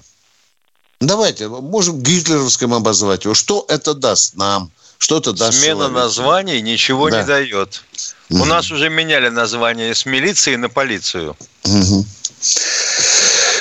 [1.02, 3.34] Давайте, можем гитлеровским обозвать его.
[3.34, 4.72] Что это даст нам?
[4.98, 5.94] Что это даст Смена человеку?
[6.00, 7.20] названий ничего Да.
[7.22, 7.84] не дает.
[8.30, 11.36] У нас уже меняли название с милиции на полицию.
[11.66, 12.06] Мгм.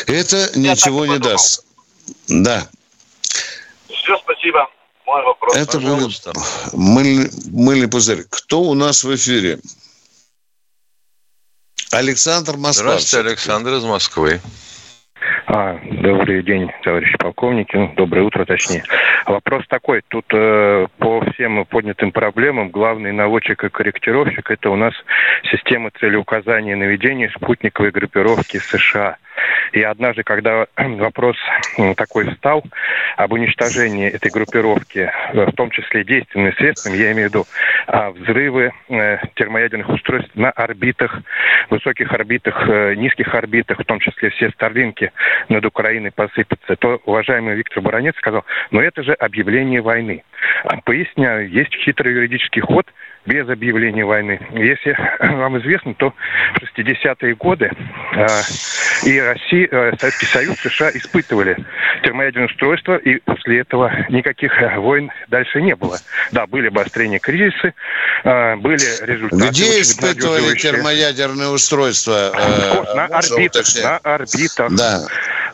[0.07, 1.65] Это ничего не даст.
[2.29, 2.69] Да.
[3.89, 4.69] Все, спасибо.
[5.07, 5.57] Мой вопрос.
[5.57, 6.23] Это будет
[6.73, 8.25] мыльный, мыльный пузырь.
[8.31, 9.61] Кто у нас в эфире?
[11.97, 12.93] Александр Москва.
[12.93, 14.41] Здравствуйте, Александр из Москвы.
[15.47, 17.91] А, добрый день, товарищи полковники.
[17.97, 18.83] Доброе утро, точнее.
[19.27, 20.03] Вопрос такой.
[20.09, 24.95] Тут э, по всем поднятым проблемам главный наводчик и корректировщик– это у нас
[25.51, 29.17] система целеуказания и наведения спутниковой группировки США.
[29.73, 31.37] И однажды, когда вопрос
[31.97, 32.63] такой встал
[33.17, 37.45] об уничтожении этой группировки, э, в том числе действенными средствами, я имею в виду
[37.87, 41.21] а, взрывы э, термоядерных устройств на орбитах,
[41.71, 45.13] высоких орбитах, э, низких орбитах, в том числе все старлинки
[45.49, 50.23] над Украиной посыпятся, то уважаемый Виктор Баранец сказал, но это же объявление войны.
[50.65, 52.87] А, Поясняю, есть хитрый юридический ход
[53.27, 54.39] без объявления войны.
[54.53, 56.13] Если вам известно, то
[56.55, 57.71] в 60-е годы
[58.15, 58.27] э,
[59.05, 61.57] и Россия, э, Советский Союз, США испытывали
[62.03, 65.99] термоядерное устройство, и после этого никаких э, войн дальше не было.
[66.33, 67.75] Да, были обострения кризисы,
[68.25, 69.49] э, были результаты.
[69.49, 72.33] Где испытывали термоядерное устройство?
[72.35, 74.73] Э, На можно орбитах, на орбитах.
[74.75, 75.04] Да,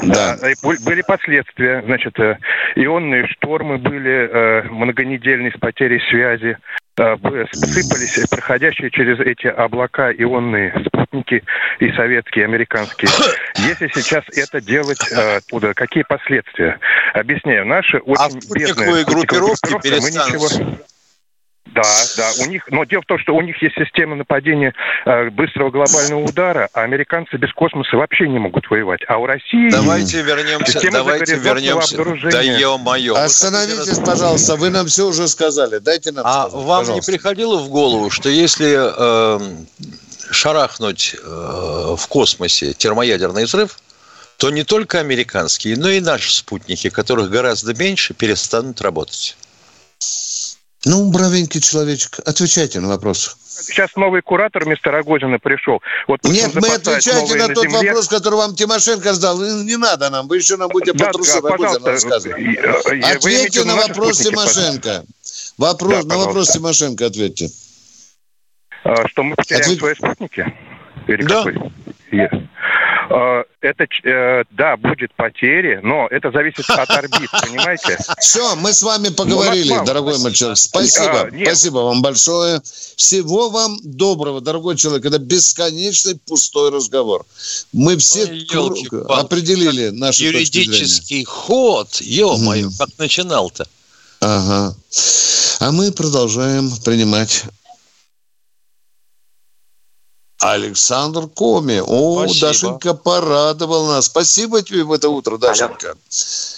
[0.00, 0.36] да.
[0.40, 2.38] А, бу- Были последствия, значит, э,
[2.76, 6.56] ионные штормы были, э, многонедельные с потерей связи,
[6.98, 7.16] э,
[7.52, 11.42] сыпались проходящие через эти облака ионные спутники
[11.78, 13.10] и советские, и американские.
[13.56, 16.78] Если сейчас это делать оттуда, какие последствия?
[17.14, 20.42] Объясняю, наши очень бедные спутниковые группировки мы перестанут.
[20.42, 20.76] ничего...
[21.66, 21.82] Да,
[22.16, 25.70] да, у них, но дело в том, что у них есть система нападения э, быстрого
[25.70, 29.02] глобального удара, а американцы без космоса вообще не могут воевать.
[29.06, 31.96] А у России Давайте вернемся, система давайте вернемся.
[32.30, 33.14] Да ё-моё.
[33.14, 35.78] Остановитесь, пожалуйста, вы нам все уже сказали.
[35.78, 37.12] Дайте нам А сказать, вам пожалуйста.
[37.12, 39.40] не приходило в голову, что если э,
[40.32, 43.78] шарахнуть э, в космосе термоядерный взрыв,
[44.38, 49.36] то не только американские, но и наши спутники, которых гораздо меньше, перестанут работать?
[50.86, 53.36] Ну, бровенький человечек, отвечайте на вопрос.
[53.46, 55.82] Сейчас новый куратор вместо Рогозина пришел.
[56.08, 57.88] Вот Нет, мы отвечайте новые на тот земле.
[57.90, 59.38] вопрос, который вам Тимошенко задал.
[59.40, 62.38] Не надо нам, вы еще нам будете Да, трусу да, Рогозина рассказывать.
[62.56, 65.04] э, Ответьте на вопрос спутники, Тимошенко.
[65.58, 66.52] Вопрос, Да, на вопрос пожалуйста.
[66.58, 67.50] Тимошенко ответьте.
[68.84, 69.78] А, что мы потеряем Ответ...
[69.78, 70.54] свои спутники?
[71.08, 71.44] Или да.
[71.44, 71.72] Какой?
[72.12, 77.98] Э, это, э, да, будет потери, но это зависит от орбит, понимаете?
[78.20, 80.58] Все, мы с вами поговорили, дорогой мой человек.
[80.58, 82.60] Спасибо, а, спасибо вам большое.
[82.62, 85.04] Всего вам доброго, дорогой человек.
[85.04, 87.26] Это бесконечный пустой разговор.
[87.72, 92.78] Мы все Ой, определили наши Юридический ход, ё-моё, mm.
[92.78, 93.66] как начинал-то.
[94.20, 94.76] Ага.
[95.60, 97.44] А мы продолжаем принимать
[100.40, 101.80] Александр Коми.
[101.86, 102.46] О, Спасибо.
[102.46, 104.06] Дашенька порадовал нас.
[104.06, 105.94] Спасибо тебе в это утро, Дашенька.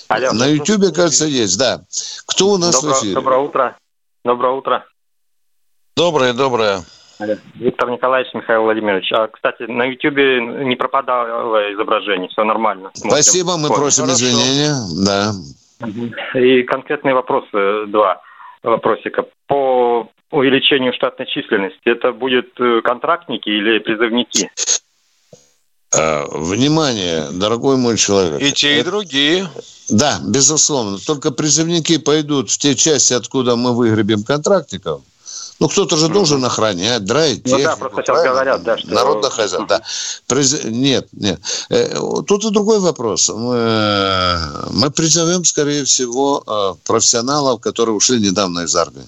[0.08, 0.28] Алло.
[0.28, 0.38] Алло.
[0.38, 1.80] На Ютьюбе, кажется, есть, да.
[2.26, 3.14] Кто у нас Добро, в эфире?
[3.14, 3.76] Доброе утро.
[4.24, 4.84] Доброе утро.
[5.96, 6.82] Доброе, доброе.
[7.54, 9.12] Виктор Николаевич, Михаил Владимирович.
[9.12, 12.90] А, кстати, на Ютьюбе не пропадало изображение, все нормально.
[12.94, 13.22] Смотрим.
[13.22, 14.24] Спасибо, мы просим Хорошо.
[14.24, 14.74] извинения.
[15.04, 15.32] Да.
[16.38, 18.20] И конкретные вопросы, два
[18.62, 19.24] вопросика.
[19.46, 24.50] По увеличению штатной численности, это будет э, контрактники или призывники?
[25.94, 28.40] А, внимание, дорогой мой человек.
[28.40, 29.48] И те, и другие.
[29.90, 30.98] Да, безусловно.
[30.98, 35.02] Только призывники пойдут в те части, откуда мы выгребем контрактников.
[35.60, 38.88] Ну, кто-то же должен охранять, драить Ну да, просто сейчас говорят, да, что...
[38.88, 39.80] Народный хозяин, да.
[40.26, 40.64] Приз...
[40.64, 41.40] Нет, нет.
[41.68, 41.94] Э,
[42.26, 43.28] тут и другой вопрос.
[43.28, 44.38] Мы,
[44.70, 49.06] мы призовем, скорее всего, э, профессионалов, которые ушли недавно из армии.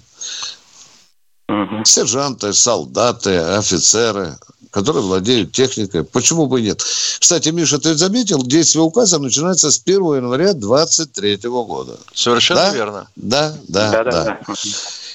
[1.48, 1.84] Угу.
[1.84, 4.38] Сержанты, солдаты, офицеры,
[4.70, 6.04] которые владеют техникой.
[6.04, 6.82] Почему бы и нет?
[7.18, 11.96] Кстати, Миша, ты заметил, действие указа начинается с 1 января 2023 года.
[12.14, 12.74] Совершенно да?
[12.74, 13.08] верно.
[13.16, 14.04] Да, да, да.
[14.04, 14.40] да.
[14.46, 14.54] да.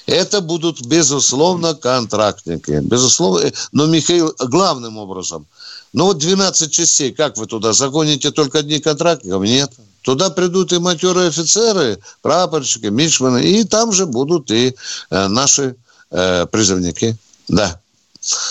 [0.05, 2.79] Это будут, безусловно, контрактники.
[2.81, 3.51] Безусловно.
[3.71, 5.45] Но, Михаил, главным образом,
[5.93, 9.43] ну вот 12 частей, как вы туда загоните только одни контрактников?
[9.43, 9.71] Нет.
[10.01, 14.75] Туда придут и матерые офицеры, прапорщики, мичманы, и там же будут и
[15.09, 15.75] э, наши
[16.11, 17.15] э, призывники.
[17.47, 17.79] Да.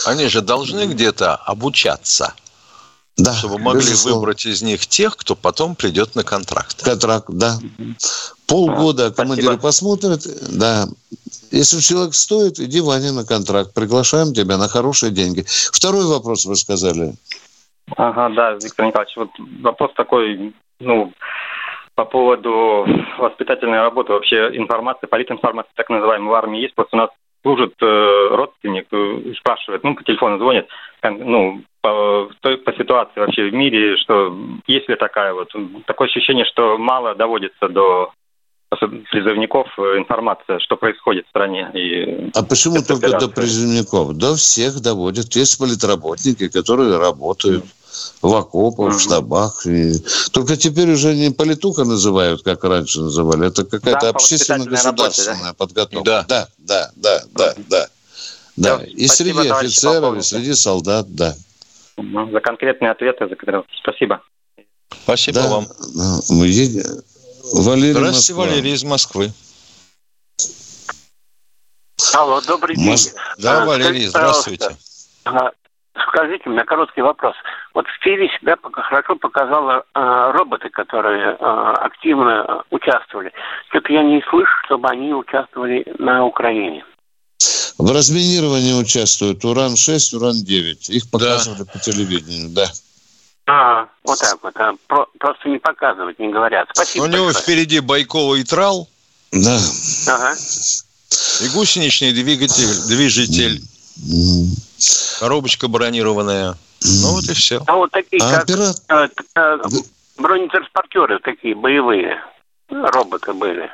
[0.07, 2.35] Они же должны где-то обучаться.
[3.17, 4.21] Да, чтобы могли безусловно.
[4.21, 6.85] выбрать из них тех, кто потом придет на контракт.
[6.85, 7.59] Контракт, да.
[8.47, 10.25] Полгода командиры посмотрят,
[10.57, 10.87] да.
[11.51, 13.75] Если человек стоит, иди, Ваня, на контракт.
[13.75, 15.45] Приглашаем тебя на хорошие деньги.
[15.73, 17.15] Второй вопрос вы сказали.
[17.97, 19.31] Ага, да, Виктор Николаевич, вот
[19.63, 21.13] вопрос такой, ну,
[21.95, 22.87] по поводу
[23.19, 26.75] воспитательной работы, вообще информации, политинформации, так называемой, в армии есть.
[26.77, 27.11] Просто у нас
[27.43, 30.67] служит э, родственник, э, спрашивает, ну, по телефону звонит,
[31.03, 34.37] ну, по, по ситуации вообще в мире, что
[34.67, 35.49] есть ли такая вот,
[35.87, 38.13] такое ощущение, что мало доводится до
[39.11, 41.71] призывников э, информация, что происходит в стране.
[41.75, 44.17] И а почему только до призывников?
[44.17, 45.35] До всех доводят.
[45.35, 47.65] Есть политработники, которые работают
[48.23, 49.67] в окопах, в штабах.
[49.67, 49.95] И...
[50.33, 53.49] Только теперь уже не политуха называют, как раньше называли.
[53.49, 55.55] Это какая-то да, общественно-государственная да?
[55.55, 56.05] подготовка.
[56.05, 57.55] Да, да, да, да, да.
[57.69, 57.89] да.
[58.57, 61.35] Да, и Спасибо, среди офицеров, и среди солдат, да.
[61.97, 63.65] За конкретные ответы, за которые...
[63.83, 64.21] Спасибо.
[65.05, 65.67] Спасибо да, вам.
[66.31, 66.83] Мы едем...
[67.53, 68.45] Валерий Здравствуйте, Москва.
[68.45, 69.33] Валерий из Москвы.
[72.15, 72.91] Алло, добрый день.
[72.91, 73.15] Мос...
[73.39, 74.77] Да, а, Валерий, здравствуйте.
[76.09, 77.35] Скажите, у меня короткий вопрос.
[77.75, 83.33] Вот в фильме себя хорошо показала э, роботы, которые э, активно участвовали.
[83.71, 86.85] Что-то я не слышу, чтобы они участвовали на Украине.
[87.79, 90.91] В разминировании участвуют Уран-6, Уран-9.
[90.91, 91.73] Их показывали да.
[91.73, 92.67] по телевидению, да.
[93.47, 94.57] А, вот так вот.
[94.57, 96.69] А, про, просто не показывают, не говорят.
[96.75, 97.05] Спасибо.
[97.05, 98.89] У него впереди Байкова и Трал.
[99.33, 99.59] Да.
[100.09, 100.35] Ага.
[101.41, 103.63] И гусеничный двигатель, движитель.
[105.21, 106.57] Коробочка бронированная.
[106.83, 107.61] Ну вот и все.
[107.67, 108.77] А вот такие, а как операт...
[109.35, 109.59] э,
[110.17, 112.23] бронетранспортеры такие, боевые
[112.69, 113.71] роботы были.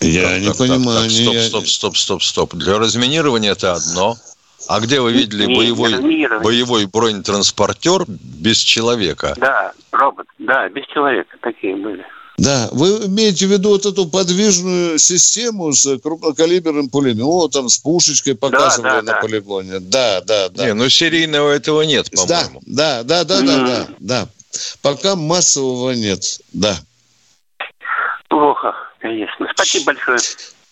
[0.00, 1.02] Я так, не так, понимаю.
[1.02, 2.54] Так, стоп, стоп, стоп, стоп, стоп.
[2.54, 4.16] Для разминирования это одно.
[4.68, 9.34] А где вы видели не, боевой, боевой бронетранспортер без человека?
[9.38, 12.04] Да, робот, да, без человека такие были.
[12.38, 18.90] Да, вы имеете в виду вот эту подвижную систему с крупнокалиберным пулеметом, с пушечкой показывали
[18.90, 19.20] да, да, на да.
[19.20, 19.80] полигоне.
[19.80, 20.66] Да, да, да.
[20.66, 22.62] Не, ну серийного этого нет, по-моему.
[22.64, 24.28] Да, да, да, да, да, да, да.
[24.82, 26.78] Пока массового нет, да.
[28.28, 29.48] Плохо, конечно.
[29.52, 30.20] Спасибо большое.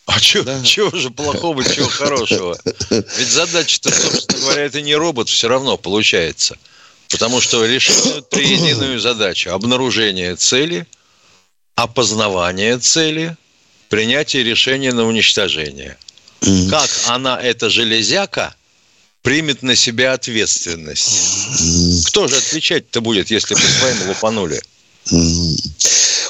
[0.07, 0.63] А что да.
[0.63, 2.57] чего же плохого, чего хорошего?
[2.91, 6.57] Ведь задача-то, собственно говоря, это не робот все равно получается.
[7.11, 9.51] Потому что решают три единую задачу.
[9.51, 10.87] Обнаружение цели,
[11.77, 13.37] опознавание цели,
[13.89, 15.97] принятие решения на уничтожение.
[16.71, 18.55] Как она, эта железяка,
[19.23, 22.09] примет на себя ответственность?
[22.09, 24.61] Кто же отвечать-то будет, если по своим лупанули?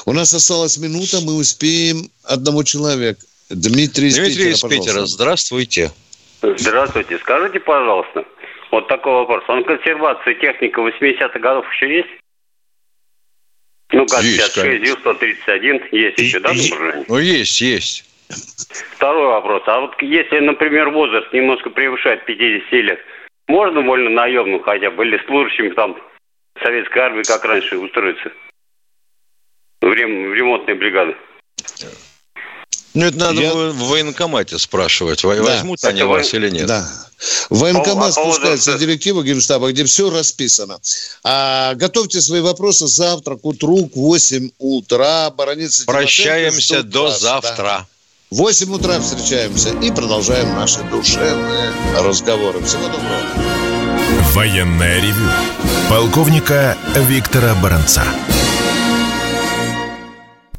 [0.05, 3.19] У нас осталась минута, мы успеем одного человека.
[3.49, 5.91] Дмитрий из Дмитрий Питера, из Питера, здравствуйте.
[6.41, 7.17] Здравствуйте.
[7.19, 8.25] Скажите, пожалуйста,
[8.71, 9.43] вот такой вопрос.
[9.47, 12.09] Он консервации техника 80-х годов еще есть?
[13.91, 17.05] Ну, ГАЗ-56, Ю-131 есть еще, да, вооружение?
[17.07, 18.05] Ну, есть, есть.
[18.95, 19.63] Второй вопрос.
[19.67, 22.99] А вот если, например, возраст немножко превышает 50 лет,
[23.47, 25.97] можно вольно наемным хотя бы или служащим там
[26.61, 28.31] советской армии, как раньше, устроиться?
[29.81, 31.15] В, рем, в ремонтные бригады.
[32.97, 33.53] Ну, это надо Я...
[33.53, 35.27] в военкомате спрашивать, да.
[35.27, 36.65] возьмут они это вас или нет.
[36.65, 36.89] Да.
[37.51, 40.79] В военкомат по, спускается по директива Генштаба, где все расписано.
[41.23, 45.29] А, готовьте свои вопросы завтра к утру, к 8 утра.
[45.29, 47.55] Бароница Прощаемся до вас, завтра.
[47.63, 47.87] Да.
[48.31, 52.63] В 8 утра встречаемся и продолжаем наши душевные разговоры.
[52.63, 53.21] Всего доброго.
[54.33, 55.29] Военная ревю.
[55.87, 58.03] Полковника Виктора Баранца.